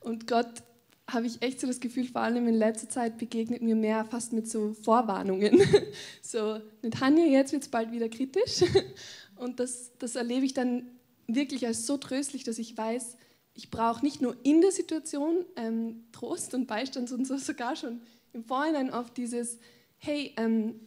Und 0.00 0.26
Gott 0.26 0.62
habe 1.08 1.26
ich 1.26 1.42
echt 1.42 1.60
so 1.60 1.66
das 1.66 1.80
Gefühl, 1.80 2.06
vor 2.06 2.22
allem 2.22 2.48
in 2.48 2.54
letzter 2.54 2.88
Zeit 2.88 3.18
begegnet 3.18 3.60
mir 3.60 3.76
mehr 3.76 4.04
fast 4.04 4.32
mit 4.32 4.48
so 4.48 4.74
Vorwarnungen. 4.74 5.60
So, 6.22 6.58
mit 6.82 7.00
Hanja, 7.00 7.26
jetzt 7.26 7.52
wird 7.52 7.62
es 7.62 7.68
bald 7.68 7.92
wieder 7.92 8.08
kritisch. 8.08 8.64
Und 9.36 9.60
das, 9.60 9.92
das 9.98 10.16
erlebe 10.16 10.44
ich 10.44 10.54
dann 10.54 10.90
wirklich 11.28 11.64
als 11.66 11.86
so 11.86 11.96
tröstlich, 11.96 12.42
dass 12.42 12.58
ich 12.58 12.76
weiß, 12.76 13.16
ich 13.52 13.70
brauche 13.70 14.04
nicht 14.04 14.20
nur 14.20 14.36
in 14.42 14.60
der 14.62 14.72
Situation 14.72 15.44
ähm, 15.54 16.04
Trost 16.10 16.54
und 16.54 16.66
Beistand, 16.66 17.08
sondern 17.08 17.26
so 17.26 17.36
sogar 17.36 17.76
schon 17.76 18.00
im 18.32 18.42
Vorhinein 18.42 18.90
oft 18.90 19.16
dieses, 19.16 19.58
hey, 19.98 20.34
ähm, 20.36 20.80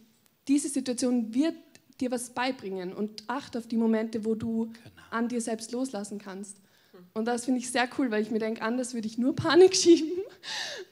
diese 0.47 0.69
Situation 0.69 1.33
wird 1.33 1.55
dir 1.99 2.11
was 2.11 2.29
beibringen 2.29 2.93
und 2.93 3.23
achte 3.27 3.57
auf 3.57 3.67
die 3.67 3.77
Momente, 3.77 4.23
wo 4.23 4.35
du 4.35 4.65
genau. 4.65 4.79
an 5.09 5.27
dir 5.27 5.41
selbst 5.41 5.71
loslassen 5.71 6.19
kannst. 6.19 6.57
Und 7.13 7.25
das 7.25 7.45
finde 7.45 7.59
ich 7.59 7.71
sehr 7.71 7.89
cool, 7.97 8.11
weil 8.11 8.21
ich 8.21 8.31
mir 8.31 8.39
denke, 8.39 8.61
anders 8.61 8.93
würde 8.93 9.07
ich 9.07 9.17
nur 9.17 9.35
Panik 9.35 9.75
schieben. 9.75 10.23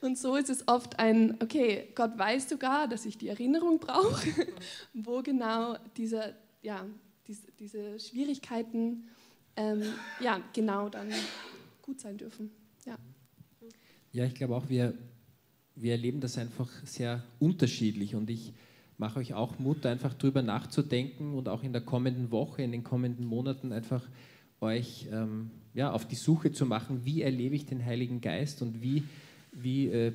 Und 0.02 0.18
so 0.18 0.36
ist 0.36 0.50
es 0.50 0.68
oft 0.68 1.00
ein, 1.00 1.38
okay, 1.42 1.90
Gott 1.96 2.18
weiß 2.18 2.50
sogar, 2.50 2.88
dass 2.88 3.06
ich 3.06 3.18
die 3.18 3.28
Erinnerung 3.28 3.80
brauche, 3.80 4.28
wo 4.94 5.22
genau 5.22 5.78
diese, 5.98 6.36
ja, 6.62 6.86
diese, 7.28 7.52
diese 7.60 8.00
Schwierigkeiten 8.00 9.08
ähm, 9.56 9.84
ja, 10.20 10.42
genau 10.54 10.90
dann 10.90 11.12
gut 11.82 12.00
sein 12.00 12.18
dürfen. 12.18 12.52
Ja, 12.86 12.98
ja 14.12 14.26
ich 14.26 14.36
glaube 14.36 14.56
auch, 14.56 14.68
wir, 14.70 14.94
wir 15.76 15.92
erleben 15.92 16.20
das 16.20 16.38
einfach 16.38 16.70
sehr 16.86 17.24
unterschiedlich 17.40 18.16
und 18.16 18.30
ich 18.30 18.54
mache 18.98 19.20
euch 19.20 19.34
auch 19.34 19.60
Mut, 19.60 19.86
einfach 19.86 20.14
drüber 20.14 20.42
nachzudenken 20.42 21.34
und 21.34 21.50
auch 21.50 21.64
in 21.64 21.74
der 21.74 21.82
kommenden 21.82 22.32
Woche, 22.32 22.62
in 22.62 22.72
den 22.72 22.84
kommenden 22.84 23.26
Monaten 23.26 23.72
einfach 23.72 24.08
euch 24.62 25.08
ähm, 25.12 25.52
ja, 25.74 25.92
auf 25.92 26.08
die 26.08 26.16
Suche 26.16 26.52
zu 26.52 26.66
machen, 26.66 27.02
wie 27.04 27.22
erlebe 27.22 27.56
ich 27.56 27.66
den 27.66 27.84
Heiligen 27.84 28.22
Geist 28.22 28.62
und 28.62 28.82
wie, 28.82 29.04
wie 29.52 29.88
äh, 29.88 30.14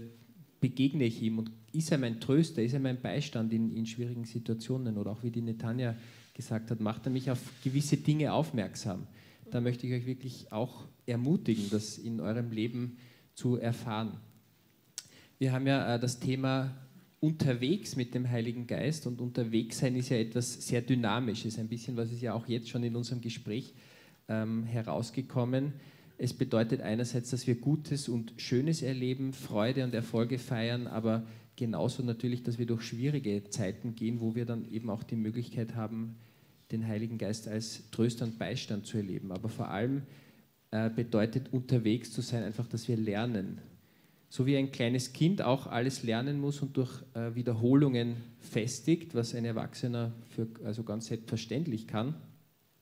begegne 0.61 1.05
ich 1.05 1.23
ihm 1.23 1.39
und 1.39 1.51
ist 1.73 1.93
er 1.93 1.99
mein 1.99 2.21
Tröster, 2.21 2.63
ist 2.63 2.73
er 2.73 2.81
mein 2.81 3.01
Beistand 3.01 3.53
in, 3.53 3.75
in 3.75 3.87
schwierigen 3.87 4.25
Situationen 4.25 4.97
oder 4.97 5.13
auch 5.13 5.23
wie 5.23 5.31
die 5.31 5.43
Netanja 5.43 5.95
gesagt 6.35 6.71
hat, 6.71 6.81
macht 6.81 7.07
er 7.07 7.13
mich 7.13 7.31
auf 7.31 7.41
gewisse 7.63 7.97
Dinge 7.97 8.33
aufmerksam. 8.33 9.07
Da 9.51 9.61
möchte 9.61 9.87
ich 9.87 9.93
euch 9.93 10.07
wirklich 10.07 10.53
auch 10.53 10.87
ermutigen, 11.07 11.69
das 11.71 11.99
in 11.99 12.21
eurem 12.21 12.51
Leben 12.51 12.99
zu 13.35 13.57
erfahren. 13.57 14.19
Wir 15.39 15.53
haben 15.53 15.67
ja 15.67 15.95
äh, 15.95 15.99
das 15.99 16.21
Thema 16.21 16.75
unterwegs 17.21 17.97
mit 17.97 18.15
dem 18.15 18.29
Heiligen 18.29 18.67
Geist 18.67 19.07
und 19.07 19.21
unterwegs 19.21 19.79
sein 19.79 19.95
ist 19.95 20.09
ja 20.09 20.17
etwas 20.17 20.67
sehr 20.67 20.81
Dynamisches, 20.81 21.59
ein 21.59 21.69
bisschen, 21.69 21.97
was 21.97 22.11
ist 22.11 22.23
ja 22.23 22.33
auch 22.33 22.49
jetzt 22.49 22.71
schon 22.71 22.83
in 22.83 22.97
unserem 22.97 23.21
Gespräch 23.21 23.75
ähm, 24.29 24.65
herausgekommen. 24.65 25.75
Es 26.17 26.33
bedeutet 26.33 26.81
einerseits, 26.81 27.31
dass 27.31 27.47
wir 27.47 27.57
Gutes 27.57 28.09
und 28.09 28.33
Schönes 28.39 28.83
erleben, 28.83 29.33
Freude 29.33 29.85
und 29.85 29.95
Erfolge 29.95 30.39
feiern, 30.39 30.87
aber 30.87 31.27
genauso 31.57 32.03
natürlich, 32.03 32.43
dass 32.43 32.59
wir 32.59 32.67
durch 32.67 32.83
schwierige 32.83 33.45
Zeiten 33.51 33.95
gehen, 33.95 34.21
wo 34.21 34.35
wir 34.35 34.47
dann 34.47 34.71
eben 34.71 34.89
auch 34.89 35.03
die 35.03 35.17
Möglichkeit 35.17 35.75
haben, 35.75 36.17
den 36.73 36.87
Heiligen 36.87 37.19
Geist 37.19 37.49
als 37.49 37.91
Tröster 37.91 38.25
und 38.25 38.39
Beistand 38.39 38.87
zu 38.87 38.97
erleben. 38.97 39.33
Aber 39.33 39.49
vor 39.49 39.69
allem 39.69 40.03
äh, 40.71 40.89
bedeutet 40.89 41.53
unterwegs 41.53 42.13
zu 42.13 42.23
sein 42.23 42.45
einfach, 42.45 42.67
dass 42.67 42.89
wir 42.89 42.97
lernen, 42.97 43.61
so 44.31 44.47
wie 44.47 44.57
ein 44.57 44.71
kleines 44.71 45.13
Kind 45.13 45.43
auch 45.43 45.67
alles 45.67 46.05
lernen 46.05 46.41
muss 46.41 46.63
und 46.63 46.77
durch 46.77 47.03
äh, 47.15 47.35
Wiederholungen 47.35 48.17
festigt, 48.39 49.15
was 49.15 49.35
ein 49.35 49.45
Erwachsener 49.45 50.13
für 50.31 50.47
also 50.65 50.85
ganz 50.85 51.07
selbstverständlich 51.07 51.89
kann, 51.89 52.15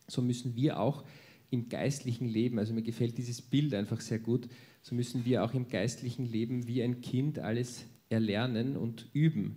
so 0.07 0.21
müssen 0.21 0.55
wir 0.55 0.79
auch 0.79 1.05
im 1.51 1.71
geistlichen 1.71 2.29
Leben, 2.29 2.59
also 2.59 2.75
mir 2.75 2.83
gefällt 2.83 3.17
dieses 3.17 3.41
Bild 3.41 3.73
einfach 3.73 4.03
sehr 4.03 4.19
gut, 4.19 4.47
so 4.83 4.95
müssen 4.95 5.25
wir 5.25 5.43
auch 5.43 5.55
im 5.55 5.69
geistlichen 5.69 6.31
Leben 6.31 6.69
wie 6.69 6.83
ein 6.83 7.01
Kind 7.01 7.39
alles 7.39 7.87
erlernen 8.11 8.77
und 8.77 9.07
üben. 9.15 9.57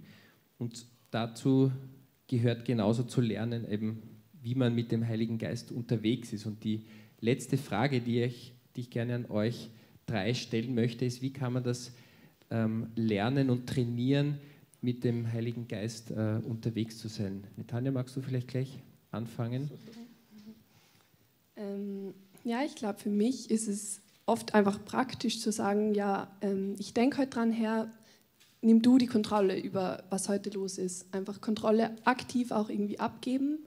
Und 0.58 0.86
dazu 1.12 1.74
gehört 2.28 2.64
genauso 2.64 3.04
zu 3.04 3.20
lernen, 3.20 3.70
eben, 3.70 4.02
wie 4.42 4.56
man 4.56 4.74
mit 4.74 4.94
dem 4.94 5.06
Heiligen 5.06 5.38
Geist 5.38 5.74
unterwegs 5.74 6.32
ist. 6.32 6.46
Und 6.46 6.64
die 6.64 6.86
letzte 7.20 7.58
Frage, 7.58 8.00
die 8.00 8.22
ich, 8.22 8.54
die 8.76 8.82
ich 8.82 8.90
gerne 8.90 9.16
an 9.16 9.26
euch 9.26 9.70
drei 10.06 10.34
stellen 10.34 10.76
möchte, 10.76 11.06
ist, 11.06 11.22
wie 11.22 11.32
kann 11.32 11.54
man 11.54 11.64
das 11.64 11.92
ähm, 12.50 12.88
lernen 12.96 13.50
und 13.50 13.68
trainieren, 13.68 14.38
mit 14.82 15.04
dem 15.04 15.32
Heiligen 15.32 15.68
Geist 15.68 16.12
äh, 16.12 16.40
unterwegs 16.44 16.98
zu 16.98 17.08
sein? 17.08 17.44
Netanja, 17.56 17.92
magst 17.92 18.16
du 18.16 18.22
vielleicht 18.22 18.48
gleich 18.48 18.80
anfangen? 19.12 19.70
Ähm, 21.56 22.14
ja, 22.44 22.64
ich 22.66 22.76
glaube, 22.76 23.00
für 23.00 23.10
mich 23.10 23.52
ist 23.52 23.68
es 23.68 24.02
oft 24.26 24.54
einfach 24.56 24.84
praktisch 24.84 25.40
zu 25.40 25.52
sagen, 25.52 25.94
ja, 25.94 26.32
ähm, 26.42 26.76
ich 26.80 26.94
denke 26.94 27.20
heute 27.20 27.30
dran 27.30 27.52
her, 27.52 27.92
nimm 28.62 28.82
du 28.82 28.98
die 28.98 29.08
Kontrolle 29.08 29.60
über, 29.60 30.04
was 30.10 30.30
heute 30.30 30.50
los 30.52 30.78
ist. 30.78 31.14
Einfach 31.14 31.42
Kontrolle 31.42 31.96
aktiv 32.04 32.52
auch 32.52 32.70
irgendwie 32.70 33.00
abgeben 33.00 33.60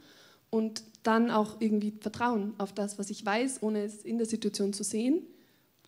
und 0.50 0.82
dann 1.02 1.30
auch 1.30 1.60
irgendwie 1.60 1.92
vertrauen 2.00 2.54
auf 2.58 2.72
das, 2.72 2.98
was 2.98 3.10
ich 3.10 3.24
weiß, 3.24 3.62
ohne 3.62 3.82
es 3.82 4.04
in 4.04 4.18
der 4.18 4.26
Situation 4.26 4.72
zu 4.72 4.84
sehen. 4.84 5.22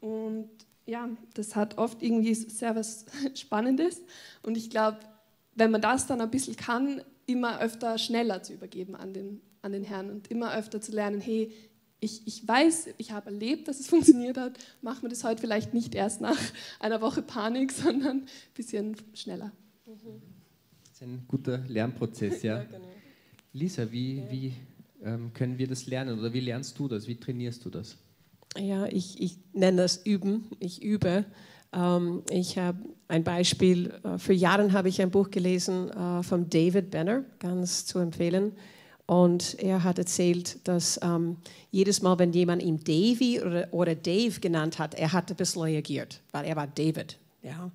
Und 0.00 0.48
ja, 0.86 1.08
das 1.34 1.56
hat 1.56 1.78
oft 1.78 2.02
irgendwie 2.02 2.34
sehr 2.34 2.76
was 2.76 3.04
Spannendes. 3.34 4.02
Und 4.42 4.56
ich 4.56 4.70
glaube, 4.70 4.98
wenn 5.54 5.70
man 5.70 5.80
das 5.80 6.06
dann 6.06 6.20
ein 6.20 6.30
bisschen 6.30 6.56
kann, 6.56 7.02
immer 7.26 7.60
öfter 7.60 7.98
schneller 7.98 8.42
zu 8.42 8.54
übergeben 8.54 8.94
an 8.94 9.12
den, 9.12 9.40
an 9.62 9.72
den 9.72 9.82
Herrn 9.82 10.10
und 10.10 10.30
immer 10.30 10.54
öfter 10.54 10.80
zu 10.80 10.92
lernen, 10.92 11.20
hey, 11.20 11.52
ich, 11.98 12.26
ich 12.26 12.46
weiß, 12.46 12.90
ich 12.98 13.10
habe 13.10 13.26
erlebt, 13.26 13.68
dass 13.68 13.80
es 13.80 13.88
funktioniert 13.88 14.38
hat, 14.38 14.58
machen 14.82 15.02
wir 15.02 15.08
das 15.08 15.24
heute 15.24 15.40
vielleicht 15.40 15.74
nicht 15.74 15.94
erst 15.94 16.20
nach 16.20 16.38
einer 16.80 17.00
Woche 17.00 17.22
Panik, 17.22 17.72
sondern 17.72 18.18
ein 18.18 18.26
bisschen 18.54 18.96
schneller. 19.14 19.52
Das 19.84 20.02
ist 20.92 21.02
ein 21.02 21.24
guter 21.26 21.58
Lernprozess, 21.58 22.42
ja. 22.42 22.58
ja 22.58 22.64
genau. 22.64 22.88
Lisa, 23.52 23.90
wie, 23.90 24.18
ja. 24.18 24.30
wie 24.30 24.52
ähm, 25.02 25.32
können 25.32 25.58
wir 25.58 25.66
das 25.66 25.86
lernen 25.86 26.18
oder 26.18 26.32
wie 26.32 26.40
lernst 26.40 26.78
du 26.78 26.88
das? 26.88 27.06
Wie 27.06 27.16
trainierst 27.16 27.64
du 27.64 27.70
das? 27.70 27.96
Ja, 28.58 28.86
ich, 28.86 29.20
ich 29.20 29.38
nenne 29.52 29.82
das 29.82 29.98
Üben. 29.98 30.48
Ich 30.60 30.82
übe. 30.82 31.24
Ähm, 31.72 32.22
ich 32.30 32.58
habe 32.58 32.78
ein 33.08 33.24
Beispiel. 33.24 33.92
Äh, 34.02 34.18
für 34.18 34.32
Jahre 34.32 34.72
habe 34.72 34.88
ich 34.88 35.00
ein 35.00 35.10
Buch 35.10 35.30
gelesen 35.30 35.90
äh, 35.90 36.22
von 36.22 36.48
David 36.48 36.90
Benner, 36.90 37.24
ganz 37.38 37.86
zu 37.86 37.98
empfehlen. 37.98 38.52
Und 39.06 39.56
er 39.60 39.84
hat 39.84 39.98
erzählt, 39.98 40.66
dass 40.66 40.98
ähm, 41.02 41.36
jedes 41.70 42.02
Mal, 42.02 42.18
wenn 42.18 42.32
jemand 42.32 42.62
ihn 42.62 42.80
Davy 42.82 43.40
oder, 43.40 43.68
oder, 43.72 43.94
Dave 43.94 44.40
genannt 44.40 44.80
hat, 44.80 44.94
er 44.94 45.12
hat 45.12 45.30
ein 45.30 45.36
bisschen 45.36 45.62
reagiert, 45.62 46.20
weil 46.32 46.44
er 46.44 46.56
war 46.56 46.66
David. 46.66 47.16
Ja. 47.42 47.70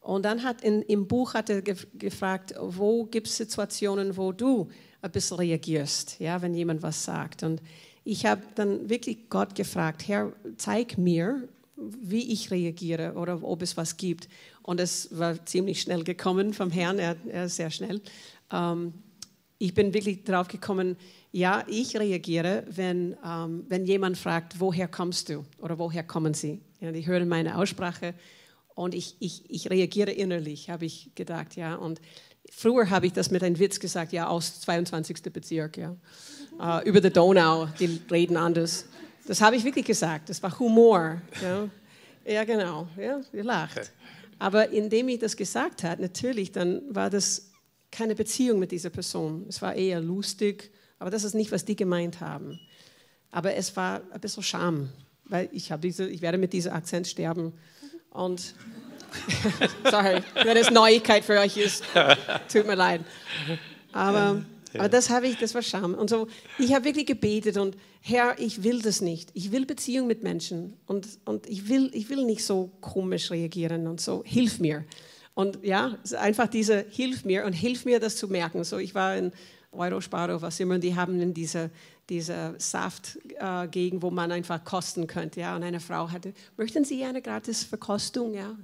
Und 0.00 0.24
dann 0.24 0.42
hat 0.42 0.62
in, 0.62 0.80
im 0.82 1.06
Buch 1.06 1.34
hat 1.34 1.50
er 1.50 1.60
gefragt, 1.60 2.54
wo 2.58 3.04
gibt 3.04 3.28
es 3.28 3.36
Situationen, 3.36 4.16
wo 4.16 4.32
du 4.32 4.68
ein 5.02 5.10
bisschen 5.10 5.36
reagierst, 5.36 6.18
ja, 6.20 6.40
wenn 6.40 6.54
jemand 6.54 6.82
was 6.82 7.04
sagt. 7.04 7.42
Und 7.42 7.60
ich 8.04 8.26
habe 8.26 8.42
dann 8.54 8.88
wirklich 8.88 9.28
Gott 9.28 9.54
gefragt, 9.54 10.08
Herr, 10.08 10.32
zeig 10.56 10.98
mir, 10.98 11.48
wie 11.76 12.32
ich 12.32 12.50
reagiere 12.50 13.14
oder 13.14 13.42
ob 13.42 13.62
es 13.62 13.76
was 13.76 13.96
gibt. 13.96 14.28
Und 14.62 14.80
es 14.80 15.16
war 15.16 15.44
ziemlich 15.46 15.80
schnell 15.80 16.04
gekommen 16.04 16.52
vom 16.52 16.70
Herrn, 16.70 16.98
er, 16.98 17.16
er 17.28 17.44
ist 17.46 17.56
sehr 17.56 17.70
schnell. 17.70 18.00
Ähm, 18.52 18.92
ich 19.58 19.74
bin 19.74 19.94
wirklich 19.94 20.24
darauf 20.24 20.48
gekommen, 20.48 20.96
ja, 21.30 21.64
ich 21.68 21.96
reagiere, 21.96 22.64
wenn, 22.68 23.16
ähm, 23.24 23.64
wenn 23.68 23.86
jemand 23.86 24.18
fragt, 24.18 24.60
woher 24.60 24.88
kommst 24.88 25.28
du 25.28 25.44
oder 25.58 25.78
woher 25.78 26.02
kommen 26.02 26.34
sie. 26.34 26.60
Ja, 26.80 26.92
die 26.92 27.06
hören 27.06 27.28
meine 27.28 27.56
Aussprache 27.56 28.14
und 28.74 28.94
ich, 28.94 29.16
ich, 29.20 29.48
ich 29.48 29.70
reagiere 29.70 30.10
innerlich, 30.10 30.68
habe 30.68 30.84
ich 30.84 31.12
gedacht. 31.14 31.56
Ja. 31.56 31.76
Und 31.76 32.00
früher 32.50 32.90
habe 32.90 33.06
ich 33.06 33.12
das 33.12 33.30
mit 33.30 33.42
einem 33.42 33.58
Witz 33.58 33.80
gesagt, 33.80 34.12
ja, 34.12 34.26
aus 34.28 34.60
22. 34.60 35.22
Bezirk. 35.32 35.78
Ja 35.78 35.96
äh, 36.60 36.88
über 36.88 37.00
der 37.00 37.10
Donau, 37.10 37.66
die 37.78 38.00
reden 38.10 38.36
anders. 38.36 38.86
Das 39.26 39.40
habe 39.40 39.56
ich 39.56 39.64
wirklich 39.64 39.86
gesagt, 39.86 40.28
das 40.28 40.42
war 40.42 40.58
Humor. 40.58 41.22
Ja, 41.40 41.68
ja 42.24 42.44
genau, 42.44 42.88
ja, 42.96 43.20
ihr 43.32 43.44
lacht. 43.44 43.92
Aber 44.38 44.70
indem 44.70 45.08
ich 45.08 45.20
das 45.20 45.36
gesagt 45.36 45.84
habe, 45.84 46.02
natürlich, 46.02 46.50
dann 46.50 46.82
war 46.88 47.10
das 47.10 47.50
keine 47.92 48.14
Beziehung 48.14 48.58
mit 48.58 48.72
dieser 48.72 48.90
Person. 48.90 49.46
Es 49.48 49.62
war 49.62 49.74
eher 49.74 50.00
lustig, 50.00 50.72
aber 50.98 51.10
das 51.10 51.22
ist 51.22 51.34
nicht, 51.34 51.52
was 51.52 51.64
die 51.64 51.76
gemeint 51.76 52.20
haben. 52.20 52.58
Aber 53.30 53.54
es 53.54 53.76
war 53.76 54.02
ein 54.10 54.20
bisschen 54.20 54.42
Scham, 54.42 54.88
weil 55.24 55.48
ich, 55.52 55.70
habe 55.70 55.82
diese, 55.82 56.08
ich 56.08 56.22
werde 56.22 56.38
mit 56.38 56.52
diesem 56.52 56.72
Akzent 56.72 57.06
sterben. 57.06 57.52
Und 58.10 58.54
sorry, 59.90 60.22
wenn 60.42 60.56
es 60.56 60.70
Neuigkeit 60.70 61.24
für 61.24 61.38
euch 61.38 61.56
ist, 61.56 61.84
tut 62.52 62.66
mir 62.66 62.74
leid. 62.74 63.02
Aber 63.92 64.44
Aber 64.78 64.88
das 64.88 65.10
habe 65.10 65.26
ich, 65.26 65.38
das 65.38 65.54
war 65.54 65.62
Scham. 65.62 65.94
Und 65.94 66.10
so, 66.10 66.28
ich 66.58 66.74
habe 66.74 66.84
wirklich 66.84 67.06
gebetet 67.06 67.56
und 67.56 67.76
Herr, 68.00 68.38
ich 68.38 68.62
will 68.62 68.80
das 68.80 69.00
nicht. 69.00 69.30
Ich 69.34 69.52
will 69.52 69.66
Beziehung 69.66 70.06
mit 70.06 70.22
Menschen 70.22 70.74
und, 70.86 71.06
und 71.24 71.46
ich, 71.48 71.68
will, 71.68 71.90
ich 71.92 72.08
will 72.08 72.24
nicht 72.24 72.44
so 72.44 72.70
komisch 72.80 73.30
reagieren 73.30 73.86
und 73.86 74.00
so. 74.00 74.22
Hilf 74.24 74.58
mir. 74.58 74.84
Und 75.34 75.58
ja, 75.62 75.96
einfach 76.18 76.48
diese 76.48 76.84
Hilf 76.90 77.24
mir 77.24 77.44
und 77.44 77.52
hilf 77.52 77.84
mir, 77.84 78.00
das 78.00 78.16
zu 78.16 78.28
merken. 78.28 78.64
So, 78.64 78.78
ich 78.78 78.94
war 78.94 79.16
in 79.16 79.32
Eurosparo, 79.72 80.42
was 80.42 80.60
immer, 80.60 80.74
und 80.74 80.84
die 80.84 80.94
haben 80.94 81.20
in 81.20 81.32
dieser 81.32 81.70
diese 82.08 82.54
Saftgegend, 82.58 84.00
äh, 84.00 84.02
wo 84.02 84.10
man 84.10 84.32
einfach 84.32 84.62
kosten 84.64 85.06
könnte. 85.06 85.40
Ja? 85.40 85.56
Und 85.56 85.62
eine 85.62 85.80
Frau 85.80 86.10
hatte, 86.10 86.34
möchten 86.56 86.84
Sie 86.84 87.02
eine 87.04 87.22
gratis 87.22 87.64
Verkostung? 87.64 88.34
Ja? 88.34 88.54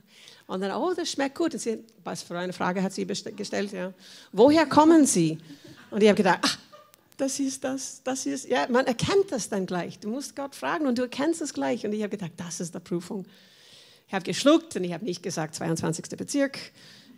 Und 0.47 0.61
dann, 0.61 0.73
oh, 0.73 0.93
das 0.95 1.11
schmeckt 1.11 1.37
gut. 1.37 1.55
Und 1.55 1.61
sie, 1.61 1.79
was 2.05 2.23
für 2.23 2.39
eine 2.39 2.53
Frage 2.53 2.83
hat 2.83 2.93
sie 2.93 3.07
gestellt? 3.07 3.73
Ja? 3.73 3.93
Woher 4.33 4.67
kommen 4.67 5.07
Sie? 5.07 5.39
Und 5.91 6.03
ich 6.03 6.09
habe 6.09 6.17
gedacht, 6.17 6.41
ach, 6.43 6.59
das 7.17 7.41
ist 7.41 7.65
das, 7.65 8.03
das 8.05 8.27
ist, 8.27 8.49
ja, 8.49 8.67
man 8.71 8.87
erkennt 8.87 9.31
das 9.31 9.49
dann 9.49 9.67
gleich. 9.67 9.99
Du 9.99 10.09
musst 10.09 10.37
Gott 10.37 10.55
fragen 10.55 10.87
und 10.87 10.99
du 10.99 11.03
erkennst 11.03 11.43
es 11.43 11.53
gleich. 11.53 11.85
Und 11.85 11.93
ich 11.93 12.03
habe 12.03 12.11
gedacht, 12.11 12.33
das 12.37 12.61
ist 12.61 12.75
die 12.75 12.81
Prüfung. 12.81 13.27
Ich 14.07 14.15
habe 14.15 14.25
geschluckt 14.25 14.77
und 14.77 14.85
ich 14.85 14.93
habe 14.93 15.05
nicht 15.05 15.23
gesagt 15.23 15.55
22. 15.55 16.17
Bezirk. 16.17 16.59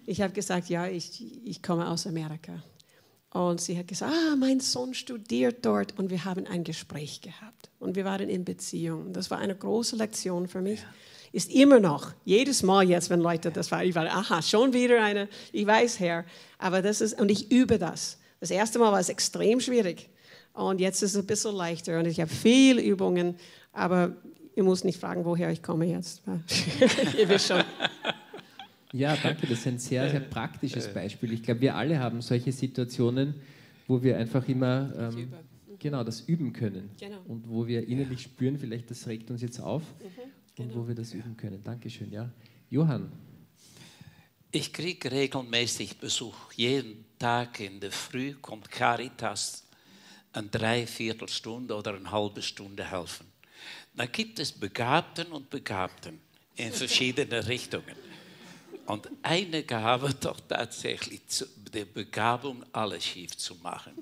Ich 0.06 0.22
habe 0.22 0.32
gesagt, 0.32 0.68
ja, 0.68 0.86
ich, 0.86 1.22
ich 1.44 1.62
komme 1.62 1.88
aus 1.88 2.06
Amerika. 2.06 2.62
Und 3.32 3.60
sie 3.60 3.78
hat 3.78 3.86
gesagt, 3.86 4.12
ah, 4.12 4.36
mein 4.36 4.58
Sohn 4.58 4.94
studiert 4.94 5.64
dort. 5.64 5.96
Und 5.98 6.10
wir 6.10 6.24
haben 6.24 6.46
ein 6.46 6.64
Gespräch 6.64 7.20
gehabt. 7.20 7.70
Und 7.78 7.94
wir 7.94 8.04
waren 8.04 8.28
in 8.28 8.44
Beziehung. 8.44 9.12
Das 9.12 9.30
war 9.30 9.38
eine 9.38 9.54
große 9.54 9.96
Lektion 9.96 10.48
für 10.48 10.60
mich. 10.62 10.80
Ja. 10.80 10.86
Ist 11.32 11.52
immer 11.52 11.78
noch, 11.78 12.12
jedes 12.24 12.64
Mal 12.64 12.88
jetzt, 12.88 13.08
wenn 13.08 13.20
Leute 13.20 13.52
das 13.52 13.70
war, 13.70 13.84
ich 13.84 13.94
war, 13.94 14.06
aha, 14.06 14.42
schon 14.42 14.72
wieder 14.72 15.00
eine, 15.00 15.28
ich 15.52 15.64
weiß, 15.64 16.00
Herr. 16.00 16.24
Aber 16.58 16.82
das 16.82 17.00
ist, 17.00 17.20
und 17.20 17.30
ich 17.30 17.52
übe 17.52 17.78
das. 17.78 18.18
Das 18.40 18.50
erste 18.50 18.78
Mal 18.78 18.90
war 18.90 19.00
es 19.00 19.08
extrem 19.08 19.60
schwierig. 19.60 20.08
Und 20.54 20.80
jetzt 20.80 21.02
ist 21.02 21.12
es 21.12 21.16
ein 21.18 21.26
bisschen 21.26 21.54
leichter. 21.54 21.98
Und 21.98 22.06
ich 22.06 22.20
habe 22.20 22.30
viele 22.30 22.82
Übungen. 22.82 23.36
Aber 23.72 24.16
ihr 24.56 24.64
müsst 24.64 24.84
nicht 24.84 24.98
fragen, 24.98 25.24
woher 25.24 25.50
ich 25.50 25.62
komme 25.62 25.86
jetzt. 25.86 26.22
ihr 27.18 27.28
wisst 27.28 27.48
schon. 27.48 27.62
Ja, 28.92 29.16
danke, 29.16 29.46
das 29.46 29.60
ist 29.60 29.66
ein 29.68 29.78
sehr, 29.78 30.10
sehr 30.10 30.20
praktisches 30.20 30.92
Beispiel. 30.92 31.32
Ich 31.32 31.42
glaube, 31.42 31.60
wir 31.60 31.76
alle 31.76 32.00
haben 32.00 32.22
solche 32.22 32.50
Situationen, 32.50 33.34
wo 33.86 34.02
wir 34.02 34.18
einfach 34.18 34.48
immer 34.48 34.92
ähm, 34.96 35.32
genau 35.78 36.02
das 36.02 36.22
üben 36.22 36.52
können 36.52 36.90
genau. 36.98 37.20
und 37.28 37.48
wo 37.48 37.66
wir 37.66 37.86
innerlich 37.86 38.22
spüren, 38.22 38.58
vielleicht 38.58 38.90
das 38.90 39.06
regt 39.06 39.30
uns 39.30 39.42
jetzt 39.42 39.60
auf 39.60 39.82
mhm, 39.82 40.06
genau. 40.56 40.68
und 40.68 40.76
wo 40.76 40.88
wir 40.88 40.96
das 40.96 41.14
üben 41.14 41.36
können. 41.36 41.62
Dankeschön, 41.62 42.10
ja. 42.10 42.30
Johann. 42.68 43.12
Ich 44.50 44.72
kriege 44.72 45.12
regelmäßig 45.12 45.98
Besuch. 45.98 46.52
Jeden 46.54 47.04
Tag 47.20 47.60
in 47.60 47.78
der 47.78 47.92
Früh 47.92 48.32
kommt 48.40 48.70
Caritas 48.70 49.62
eine 50.32 50.48
Dreiviertelstunde 50.48 51.74
oder 51.74 51.94
eine 51.94 52.10
halbe 52.10 52.40
Stunde 52.40 52.90
helfen. 52.90 53.30
Da 53.94 54.06
gibt 54.06 54.38
es 54.38 54.50
Begabten 54.50 55.26
und 55.26 55.50
Begabten 55.50 56.18
in 56.56 56.72
verschiedene 56.72 57.46
Richtungen. 57.46 57.94
Und 58.86 59.10
einige 59.20 59.78
haben 59.78 60.14
doch 60.20 60.40
tatsächlich 60.48 61.20
die 61.74 61.84
Begabung, 61.84 62.64
alles 62.72 63.04
schief 63.04 63.36
zu 63.36 63.54
machen. 63.56 63.92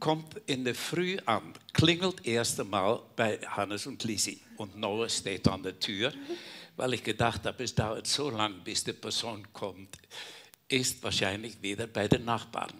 Kommt 0.00 0.34
in 0.46 0.64
der 0.64 0.74
Früh 0.74 1.16
an, 1.26 1.54
klingelt 1.72 2.26
erst 2.26 2.58
einmal 2.58 3.02
bei 3.14 3.38
Hannes 3.38 3.86
und 3.86 4.02
Lisi 4.02 4.40
und 4.56 4.76
Noah 4.76 5.08
steht 5.08 5.46
an 5.46 5.62
der 5.62 5.78
Tür, 5.78 6.12
weil 6.74 6.94
ich 6.94 7.04
gedacht 7.04 7.46
habe, 7.46 7.62
es 7.62 7.72
dauert 7.72 8.08
so 8.08 8.30
lange, 8.30 8.56
bis 8.64 8.82
die 8.82 8.94
Person 8.94 9.46
kommt, 9.52 9.96
ist 10.68 11.02
wahrscheinlich 11.02 11.60
wieder 11.62 11.86
bei 11.86 12.08
den 12.08 12.24
Nachbarn. 12.24 12.72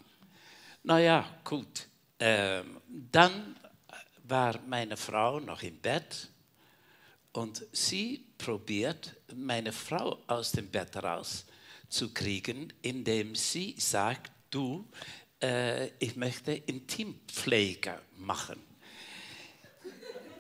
Naja, 0.83 1.25
gut. 1.45 1.87
Ähm, 2.18 2.81
dann 2.88 3.57
war 4.25 4.59
meine 4.66 4.97
Frau 4.97 5.40
noch 5.40 5.62
im 5.62 5.79
Bett 5.79 6.29
und 7.33 7.64
sie 7.73 8.25
probiert, 8.38 9.14
meine 9.35 9.73
Frau 9.73 10.18
aus 10.27 10.53
dem 10.53 10.68
Bett 10.68 10.97
rauszukriegen, 10.97 12.73
indem 12.83 13.35
sie 13.35 13.75
sagt, 13.79 14.33
du, 14.51 14.88
äh, 15.42 15.88
ich 15.99 16.16
möchte 16.16 16.53
Intimpflege 16.53 18.01
machen. 18.16 18.61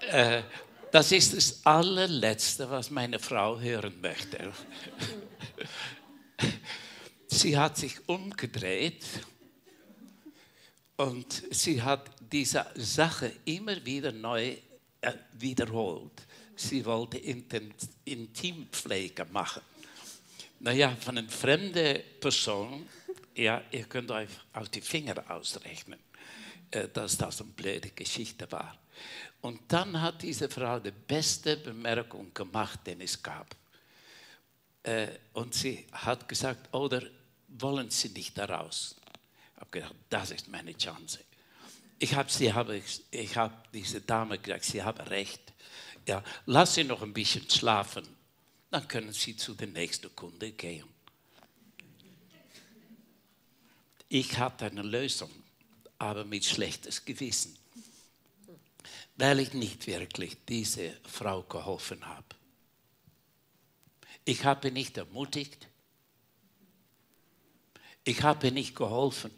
äh, 0.08 0.42
das 0.90 1.10
ist 1.10 1.34
das 1.34 1.64
allerletzte, 1.64 2.68
was 2.68 2.90
meine 2.90 3.18
Frau 3.18 3.58
hören 3.58 3.98
möchte. 4.02 4.52
Sie 7.42 7.58
hat 7.58 7.76
sich 7.76 8.08
umgedreht 8.08 9.04
und 10.96 11.42
sie 11.50 11.82
hat 11.82 12.10
diese 12.32 12.66
Sache 12.76 13.32
immer 13.44 13.84
wieder 13.84 14.12
neu 14.12 14.56
äh, 15.00 15.12
wiederholt 15.32 16.26
sie 16.62 16.84
wollte 16.84 17.18
Intimpflege 18.04 19.24
machen. 19.26 19.62
Naja, 20.60 20.96
von 20.96 21.18
einer 21.18 21.28
fremden 21.28 22.00
Person, 22.20 22.88
ja, 23.34 23.62
ihr 23.70 23.84
könnt 23.84 24.10
euch 24.10 24.28
auf 24.52 24.68
die 24.68 24.80
Finger 24.80 25.24
ausrechnen, 25.28 25.98
äh, 26.70 26.88
dass 26.88 27.18
das 27.18 27.40
eine 27.40 27.50
blöde 27.50 27.90
Geschichte 27.90 28.50
war. 28.52 28.78
Und 29.40 29.60
dann 29.68 30.00
hat 30.00 30.22
diese 30.22 30.48
Frau 30.48 30.78
die 30.78 30.92
beste 30.92 31.56
Bemerkung 31.56 32.32
gemacht, 32.32 32.80
die 32.86 33.02
es 33.02 33.20
gab. 33.20 33.56
Äh, 34.84 35.08
und 35.32 35.54
sie 35.54 35.84
hat 35.90 36.28
gesagt, 36.28 36.72
oder 36.72 37.02
wollen 37.58 37.90
Sie 37.90 38.08
nicht 38.10 38.36
daraus? 38.38 38.96
Ich 39.54 39.60
habe 39.60 39.70
gedacht, 39.70 39.94
das 40.10 40.30
ist 40.30 40.48
meine 40.48 40.76
Chance. 40.76 41.20
Ich 41.98 42.14
habe 42.14 42.28
sie, 42.28 42.52
habe 42.52 42.78
ich, 42.78 43.00
ich 43.12 43.36
habe 43.36 43.54
diese 43.72 44.00
Dame 44.00 44.36
gesagt, 44.36 44.64
sie 44.64 44.82
haben 44.82 45.00
recht. 45.06 45.52
Ja, 46.04 46.24
lass 46.46 46.74
sie 46.74 46.82
noch 46.82 47.00
ein 47.00 47.12
bisschen 47.12 47.48
schlafen, 47.48 48.04
dann 48.72 48.88
können 48.88 49.12
sie 49.12 49.36
zu 49.36 49.54
der 49.54 49.68
nächsten 49.68 50.14
Kunde 50.16 50.50
gehen. 50.50 50.88
Ich 54.08 54.36
hatte 54.36 54.66
eine 54.66 54.82
Lösung, 54.82 55.30
aber 55.96 56.24
mit 56.24 56.44
schlechtes 56.44 57.04
Gewissen, 57.04 57.56
weil 59.16 59.38
ich 59.38 59.52
nicht 59.52 59.86
wirklich 59.86 60.36
diese 60.48 60.98
Frau 61.04 61.44
geholfen 61.44 62.04
habe. 62.04 62.26
Ich 64.24 64.44
habe 64.44 64.72
nicht 64.72 64.96
ermutigt, 64.98 65.68
ich 68.04 68.22
habe 68.22 68.50
nicht 68.50 68.74
geholfen. 68.74 69.30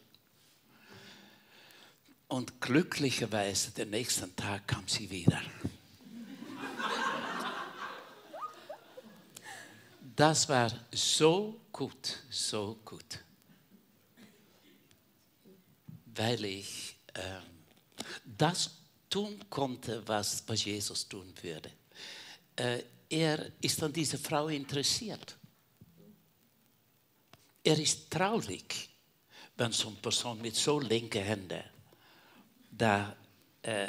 Und 2.29 2.61
glücklicherweise, 2.61 3.71
den 3.73 3.91
nächsten 3.91 4.35
Tag 4.35 4.67
kam 4.67 4.89
sie 4.89 5.11
wieder. 5.11 5.41
das 10.17 10.49
war 10.49 10.73
so 10.93 11.61
gut, 11.71 12.23
so 12.31 12.79
gut. 12.85 13.21
Weil 16.07 16.45
ich 16.45 16.97
äh, 17.15 17.21
das 18.25 18.71
tun 19.11 19.45
konnte, 19.51 20.03
was, 20.07 20.43
was 20.47 20.65
Jesus 20.65 21.09
tun 21.09 21.33
würde. 21.43 21.71
Äh, 22.57 22.83
er 23.09 23.53
ist 23.61 23.83
an 23.83 23.93
dieser 23.93 24.19
Frau 24.19 24.49
interessiert. 24.49 25.37
Er 27.67 27.79
ist 27.79 28.11
traurig, 28.11 28.91
wenn 29.57 29.73
so 29.73 29.89
eine 29.89 29.97
Person 29.97 30.41
mit 30.43 30.55
so 30.55 30.79
linken 30.79 31.23
Händen 31.23 31.65
da, 32.71 33.17
äh, 33.63 33.89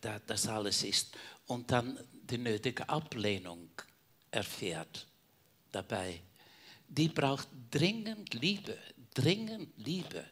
da 0.00 0.20
das 0.20 0.46
alles 0.46 0.84
ist 0.84 1.16
und 1.48 1.68
dann 1.70 1.98
die 2.12 2.38
nötige 2.38 2.88
Ablehnung 2.88 3.70
erfährt 4.30 5.08
dabei. 5.72 6.22
Die 6.86 7.08
braucht 7.08 7.48
dringend 7.68 8.32
Liebe, 8.34 8.78
dringend 9.12 9.76
Liebe. 9.78 10.24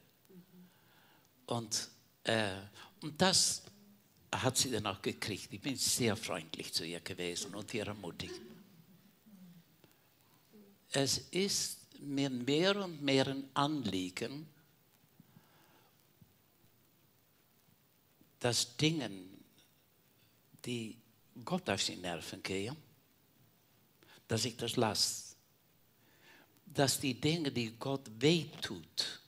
Und, 1.46 1.88
äh, 2.22 2.54
und 3.02 3.20
das 3.20 3.62
hat 4.30 4.56
sie 4.56 4.70
dann 4.70 4.86
auch 4.86 5.02
gekriegt. 5.02 5.52
Ich 5.52 5.60
bin 5.60 5.76
sehr 5.76 6.16
freundlich 6.16 6.72
zu 6.72 6.84
ihr 6.84 7.00
gewesen 7.00 7.54
und 7.56 7.74
ihr 7.74 7.86
ermutigt. 7.86 8.40
Es 10.92 11.18
ist 11.18 11.75
mir 12.00 12.30
mehr 12.30 12.76
und 12.76 13.02
mehr 13.02 13.26
ein 13.28 13.48
Anliegen, 13.54 14.46
dass 18.40 18.76
Dinge, 18.76 19.10
die 20.64 20.96
Gott 21.44 21.68
auf 21.70 21.84
die 21.84 21.96
Nerven 21.96 22.42
gehen, 22.42 22.76
dass 24.28 24.44
ich 24.44 24.56
das 24.56 24.76
lasse 24.76 25.26
dass 26.76 27.00
die 27.00 27.18
Dinge, 27.18 27.50
die 27.50 27.72
Gott 27.78 28.02
wehtut, 28.20 29.20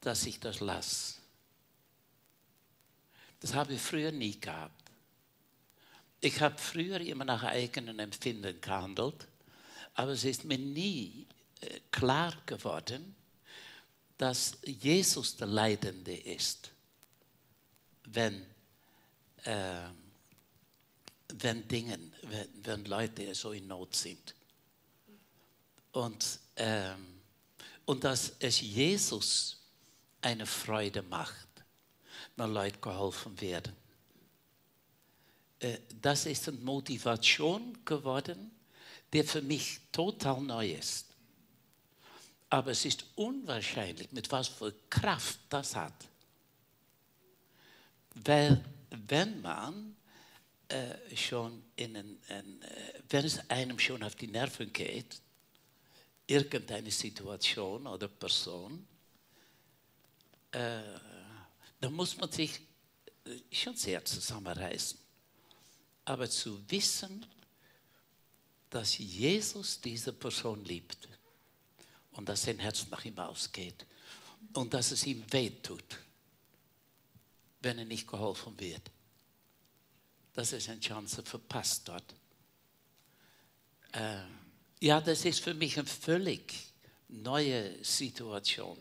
dass 0.00 0.26
ich 0.26 0.38
das 0.38 0.60
lasse. 0.60 1.16
Das 3.40 3.54
habe 3.54 3.74
ich 3.74 3.80
früher 3.80 4.12
nie 4.12 4.38
gehabt. 4.38 4.90
Ich 6.20 6.40
habe 6.40 6.56
früher 6.58 7.00
immer 7.00 7.24
nach 7.24 7.42
eigenen 7.42 7.98
Empfinden 7.98 8.60
gehandelt, 8.60 9.26
aber 9.98 10.12
es 10.12 10.22
ist 10.22 10.44
mir 10.44 10.58
nie 10.58 11.26
äh, 11.60 11.80
klar 11.90 12.32
geworden, 12.46 13.16
dass 14.16 14.56
Jesus 14.64 15.36
der 15.36 15.48
Leidende 15.48 16.16
ist, 16.16 16.70
wenn, 18.04 18.46
äh, 19.42 19.88
wenn 21.34 21.66
Dingen, 21.66 22.14
wenn, 22.22 22.64
wenn 22.64 22.84
Leute 22.84 23.34
so 23.34 23.50
in 23.50 23.66
Not 23.66 23.96
sind. 23.96 24.36
Und, 25.90 26.38
ähm, 26.54 27.20
und 27.84 28.04
dass 28.04 28.34
es 28.38 28.60
Jesus 28.60 29.60
eine 30.20 30.46
Freude 30.46 31.02
macht, 31.02 31.48
wenn 32.36 32.52
Leute 32.52 32.78
geholfen 32.78 33.40
werden. 33.40 33.74
Äh, 35.58 35.78
das 36.00 36.26
ist 36.26 36.46
eine 36.46 36.58
Motivation 36.58 37.84
geworden, 37.84 38.52
die 39.12 39.22
für 39.22 39.42
mich 39.42 39.80
total 39.92 40.40
neu 40.40 40.72
ist. 40.72 41.06
Aber 42.50 42.70
es 42.70 42.84
ist 42.84 43.04
unwahrscheinlich, 43.14 44.10
mit 44.12 44.30
was 44.32 44.48
für 44.48 44.74
Kraft 44.88 45.38
das 45.48 45.76
hat. 45.76 45.92
Weil 48.14 48.64
wenn 48.90 49.40
man 49.40 49.96
äh, 50.68 51.16
schon 51.16 51.62
in 51.76 51.96
ein, 51.96 52.18
ein, 52.28 52.62
äh, 52.62 53.00
wenn 53.10 53.24
es 53.24 53.38
einem 53.50 53.78
schon 53.78 54.02
auf 54.02 54.14
die 54.14 54.28
Nerven 54.28 54.72
geht, 54.72 55.20
irgendeine 56.26 56.90
Situation 56.90 57.86
oder 57.86 58.08
Person, 58.08 58.86
äh, 60.52 60.80
dann 61.80 61.92
muss 61.92 62.16
man 62.16 62.30
sich 62.30 62.60
äh, 63.24 63.30
schon 63.50 63.76
sehr 63.76 64.04
zusammenreißen. 64.04 64.98
Aber 66.04 66.28
zu 66.28 66.62
wissen, 66.70 67.26
dass 68.70 68.98
Jesus 68.98 69.80
diese 69.80 70.12
Person 70.12 70.64
liebt 70.64 71.08
und 72.12 72.28
dass 72.28 72.42
sein 72.42 72.58
Herz 72.58 72.86
nach 72.90 73.04
ihm 73.04 73.18
ausgeht 73.18 73.86
und 74.54 74.74
dass 74.74 74.90
es 74.90 75.06
ihm 75.06 75.24
wehtut, 75.30 75.98
wenn 77.60 77.78
er 77.78 77.84
nicht 77.84 78.06
geholfen 78.06 78.58
wird. 78.58 78.90
Das 80.34 80.52
ist 80.52 80.68
eine 80.68 80.80
Chance 80.80 81.22
verpasst 81.22 81.88
dort. 81.88 82.14
Äh, 83.92 84.20
ja, 84.80 85.00
das 85.00 85.24
ist 85.24 85.40
für 85.40 85.54
mich 85.54 85.78
eine 85.78 85.88
völlig 85.88 86.72
neue 87.08 87.82
Situation, 87.82 88.78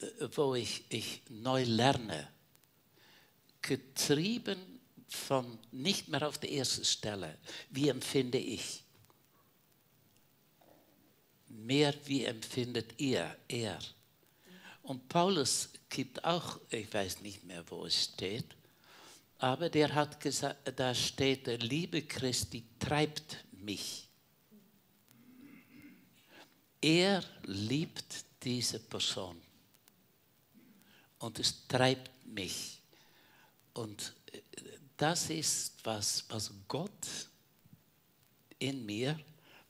äh, 0.00 0.06
wo 0.34 0.54
ich, 0.54 0.84
ich 0.90 1.22
neu 1.28 1.64
lerne, 1.64 2.28
getrieben 3.62 4.75
von 5.08 5.58
nicht 5.72 6.08
mehr 6.08 6.26
auf 6.26 6.38
der 6.38 6.52
ersten 6.52 6.84
Stelle, 6.84 7.38
wie 7.70 7.88
empfinde 7.88 8.38
ich, 8.38 8.82
mehr 11.48 11.94
wie 12.04 12.24
empfindet 12.24 13.00
ihr, 13.00 13.36
er. 13.48 13.78
Und 14.82 15.08
Paulus 15.08 15.70
gibt 15.88 16.24
auch, 16.24 16.60
ich 16.70 16.92
weiß 16.92 17.20
nicht 17.22 17.44
mehr, 17.44 17.64
wo 17.70 17.86
es 17.86 18.04
steht, 18.04 18.46
aber 19.38 19.68
der 19.68 19.94
hat 19.94 20.20
gesagt, 20.20 20.72
da 20.78 20.94
steht, 20.94 21.46
der 21.46 21.58
Liebe 21.58 22.02
Christi 22.02 22.64
treibt 22.78 23.44
mich. 23.52 24.08
Er 26.80 27.22
liebt 27.44 28.24
diese 28.42 28.78
Person 28.78 29.40
und 31.18 31.38
es 31.38 31.66
treibt 31.66 32.24
mich. 32.26 32.80
Und 33.74 34.14
äh, 34.32 34.40
das 34.96 35.30
ist, 35.30 35.74
was, 35.84 36.24
was 36.28 36.52
Gott 36.68 37.28
in 38.58 38.84
mir 38.86 39.18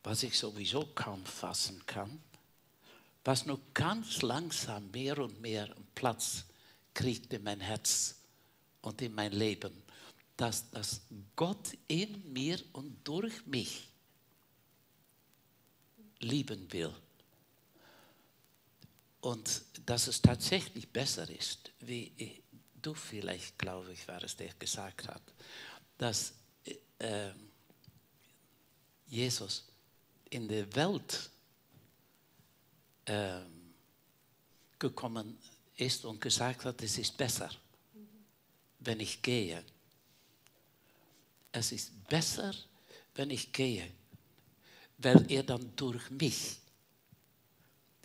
was 0.07 0.23
ich 0.23 0.39
sowieso 0.39 0.87
kaum 0.95 1.27
fassen 1.27 1.85
kann, 1.85 2.23
was 3.25 3.45
nur 3.45 3.61
ganz 3.75 4.23
langsam 4.23 4.89
mehr 4.93 5.19
und 5.19 5.41
mehr 5.41 5.75
Platz 5.97 6.45
kriegt 6.95 7.33
in 7.33 7.43
mein 7.43 7.59
Herz 7.59 8.15
und 8.83 9.03
in 9.03 9.13
mein 9.13 9.33
Leben, 9.33 9.73
dass, 10.37 10.71
dass 10.71 11.01
Gott 11.35 11.77
in 11.89 12.33
mir 12.33 12.63
und 12.73 12.97
durch 13.03 13.45
mich 13.47 13.89
lieben 16.21 16.73
will. 16.73 16.95
Und 19.23 19.63
dass 19.87 20.07
es 20.07 20.23
tatsächlich 20.23 20.89
besser 20.89 21.29
ist, 21.29 21.73
wie 21.81 22.13
du 22.87 22.95
vielleicht, 22.95 23.59
glaube 23.59 23.93
ich, 23.93 24.07
war 24.07 24.23
es, 24.23 24.37
der 24.37 24.55
gesagt 24.55 25.09
hat, 25.09 25.23
dass 25.99 26.33
äh, 26.99 27.31
Jesus 29.09 29.65
in 30.31 30.47
der 30.47 30.73
Welt 30.75 31.31
äh, 33.07 33.41
gekommen 34.79 35.39
ist 35.77 36.05
und 36.05 36.21
gesagt 36.21 36.65
hat, 36.65 36.81
es 36.83 36.99
ist 36.99 37.17
besser, 37.17 37.51
wenn 38.81 39.01
ich 39.01 39.21
gehe. 39.21 39.65
Es 41.51 41.73
ist 41.73 42.07
besser, 42.09 42.55
wenn 43.15 43.31
ich 43.31 43.53
gehe, 43.53 43.91
weil 44.99 45.31
er 45.31 45.43
dann 45.43 45.75
durch 45.75 46.11
mich 46.11 46.59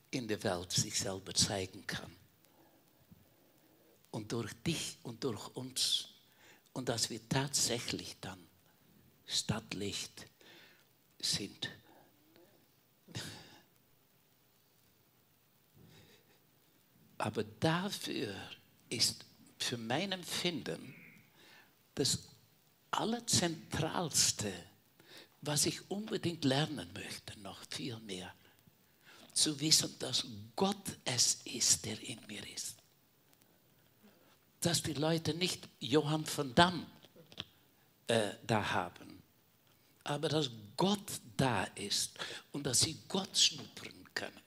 in 0.10 0.28
der 0.28 0.42
Welt 0.44 0.72
sich 0.72 0.98
selber 0.98 1.34
zeigen 1.34 1.86
kann. 1.86 2.21
Und 4.12 4.32
durch 4.32 4.54
dich 4.66 4.98
und 5.04 5.24
durch 5.24 5.48
uns. 5.56 6.10
Und 6.74 6.90
dass 6.90 7.10
wir 7.10 7.28
tatsächlich 7.28 8.18
dann 8.22 8.40
Stadtlicht 9.26 10.26
sind. 11.20 11.70
Aber 17.18 17.44
dafür 17.44 18.36
ist 18.90 19.26
für 19.60 19.78
mein 19.78 20.12
Empfinden 20.12 20.96
das 21.94 22.20
Allerzentralste, 22.90 24.52
was 25.42 25.66
ich 25.66 25.90
unbedingt 25.90 26.44
lernen 26.44 26.92
möchte, 26.94 27.40
noch 27.40 27.60
viel 27.70 28.00
mehr, 28.00 28.34
zu 29.34 29.60
wissen, 29.60 29.98
dass 30.00 30.26
Gott 30.56 30.98
es 31.06 31.42
ist, 31.46 31.86
der 31.86 32.02
in 32.02 32.20
mir 32.28 32.46
ist. 32.54 32.81
Dass 34.62 34.82
die 34.82 34.94
Leute 34.94 35.34
nicht 35.34 35.68
Johann 35.80 36.26
von 36.26 36.56
Damm 36.56 36.86
äh, 38.08 38.32
da 38.46 38.72
haben, 38.72 39.22
aber 40.04 40.30
dass 40.30 40.50
Gott 40.78 41.22
da 41.38 41.64
ist 41.76 42.18
und 42.52 42.66
dass 42.66 42.80
sie 42.82 42.98
Gott 43.08 43.38
schnuppern 43.38 44.06
können. 44.14 44.42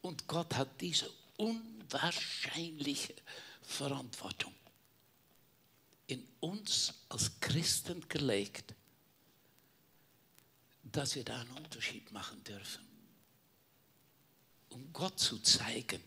Und 0.00 0.26
Gott 0.26 0.54
hat 0.54 0.80
diese 0.80 1.10
unwahrscheinliche 1.36 3.14
Verantwortung 3.62 4.54
in 6.06 6.26
uns 6.40 6.94
als 7.08 7.38
Christen 7.40 8.08
gelegt, 8.08 8.74
dass 10.82 11.14
wir 11.14 11.24
da 11.24 11.40
einen 11.40 11.50
Unterschied 11.52 12.10
machen 12.12 12.42
dürfen, 12.44 12.84
um 14.70 14.92
Gott 14.92 15.18
zu 15.20 15.38
zeigen, 15.38 16.02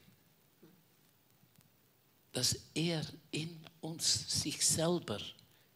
dass 2.32 2.58
er 2.74 3.02
in 3.32 3.50
uns 3.82 4.42
sich 4.42 4.66
selber 4.66 5.20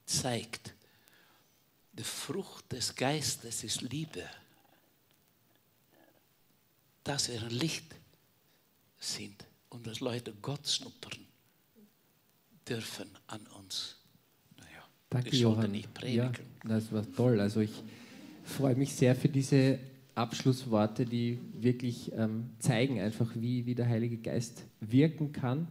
zeigt. 0.06 0.74
Die 1.94 2.04
Frucht 2.04 2.72
des 2.72 2.96
Geistes 2.96 3.64
ist 3.64 3.82
Liebe. 3.82 4.24
Dass 7.04 7.30
wir 7.30 7.42
ein 7.42 7.50
Licht 7.50 7.96
sind 9.00 9.46
und 9.70 9.86
dass 9.86 10.00
Leute 10.00 10.34
Gott 10.42 10.68
schnuppern 10.68 11.20
dürfen 12.68 13.10
an 13.28 13.46
uns. 13.60 13.98
Naja, 14.58 14.84
Danke, 15.10 15.30
ich 15.30 15.40
Johann. 15.40 15.72
nicht 15.72 15.94
predigen. 15.94 16.34
Ja, 16.34 16.70
das 16.70 16.92
war 16.92 17.10
toll. 17.14 17.40
Also 17.40 17.60
ich 17.62 17.72
freue 18.44 18.76
mich 18.76 18.94
sehr 18.94 19.16
für 19.16 19.30
diese 19.30 19.80
Abschlussworte, 20.16 21.06
die 21.06 21.40
wirklich 21.54 22.12
ähm, 22.14 22.52
zeigen 22.60 23.00
einfach, 23.00 23.30
wie, 23.36 23.66
wie 23.66 23.76
der 23.76 23.88
Heilige 23.88 24.18
Geist 24.18 24.64
wirken 24.80 25.32
kann 25.32 25.68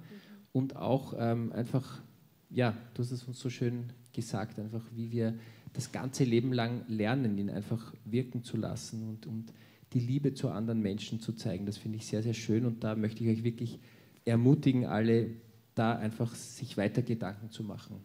und 0.54 0.76
auch 0.76 1.14
ähm, 1.18 1.52
einfach, 1.52 2.00
ja, 2.48 2.76
du 2.94 3.02
hast 3.02 3.10
es 3.10 3.24
uns 3.24 3.40
so 3.40 3.50
schön 3.50 3.92
gesagt, 4.12 4.58
einfach 4.60 4.84
wie 4.94 5.10
wir 5.10 5.34
das 5.72 5.90
ganze 5.90 6.22
Leben 6.22 6.52
lang 6.52 6.84
lernen, 6.86 7.36
ihn 7.36 7.50
einfach 7.50 7.92
wirken 8.04 8.44
zu 8.44 8.56
lassen 8.56 9.02
und, 9.02 9.26
und 9.26 9.52
die 9.92 9.98
Liebe 9.98 10.32
zu 10.32 10.50
anderen 10.50 10.80
Menschen 10.80 11.18
zu 11.18 11.32
zeigen. 11.32 11.66
Das 11.66 11.76
finde 11.76 11.98
ich 11.98 12.06
sehr, 12.06 12.22
sehr 12.22 12.34
schön 12.34 12.66
und 12.66 12.84
da 12.84 12.94
möchte 12.94 13.24
ich 13.24 13.30
euch 13.30 13.42
wirklich 13.42 13.80
ermutigen, 14.24 14.86
alle 14.86 15.30
da 15.74 15.96
einfach 15.96 16.32
sich 16.36 16.76
weiter 16.76 17.02
Gedanken 17.02 17.50
zu 17.50 17.64
machen. 17.64 17.96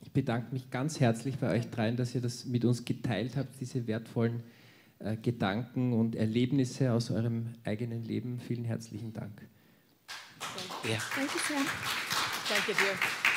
Ich 0.00 0.12
bedanke 0.12 0.52
mich 0.52 0.70
ganz 0.70 1.00
herzlich 1.00 1.38
bei 1.38 1.50
euch 1.50 1.68
dreien, 1.68 1.96
dass 1.96 2.14
ihr 2.14 2.20
das 2.20 2.46
mit 2.46 2.64
uns 2.64 2.84
geteilt 2.84 3.36
habt, 3.36 3.60
diese 3.60 3.88
wertvollen 3.88 4.44
äh, 5.00 5.16
Gedanken 5.16 5.94
und 5.94 6.14
Erlebnisse 6.14 6.92
aus 6.92 7.10
eurem 7.10 7.54
eigenen 7.64 8.04
Leben. 8.04 8.38
Vielen 8.38 8.64
herzlichen 8.64 9.12
Dank. 9.12 9.48
Ja. 10.84 10.98
Danke 11.16 11.38
sehr. 11.38 11.58
Danke 12.48 12.74
dir. 12.74 13.31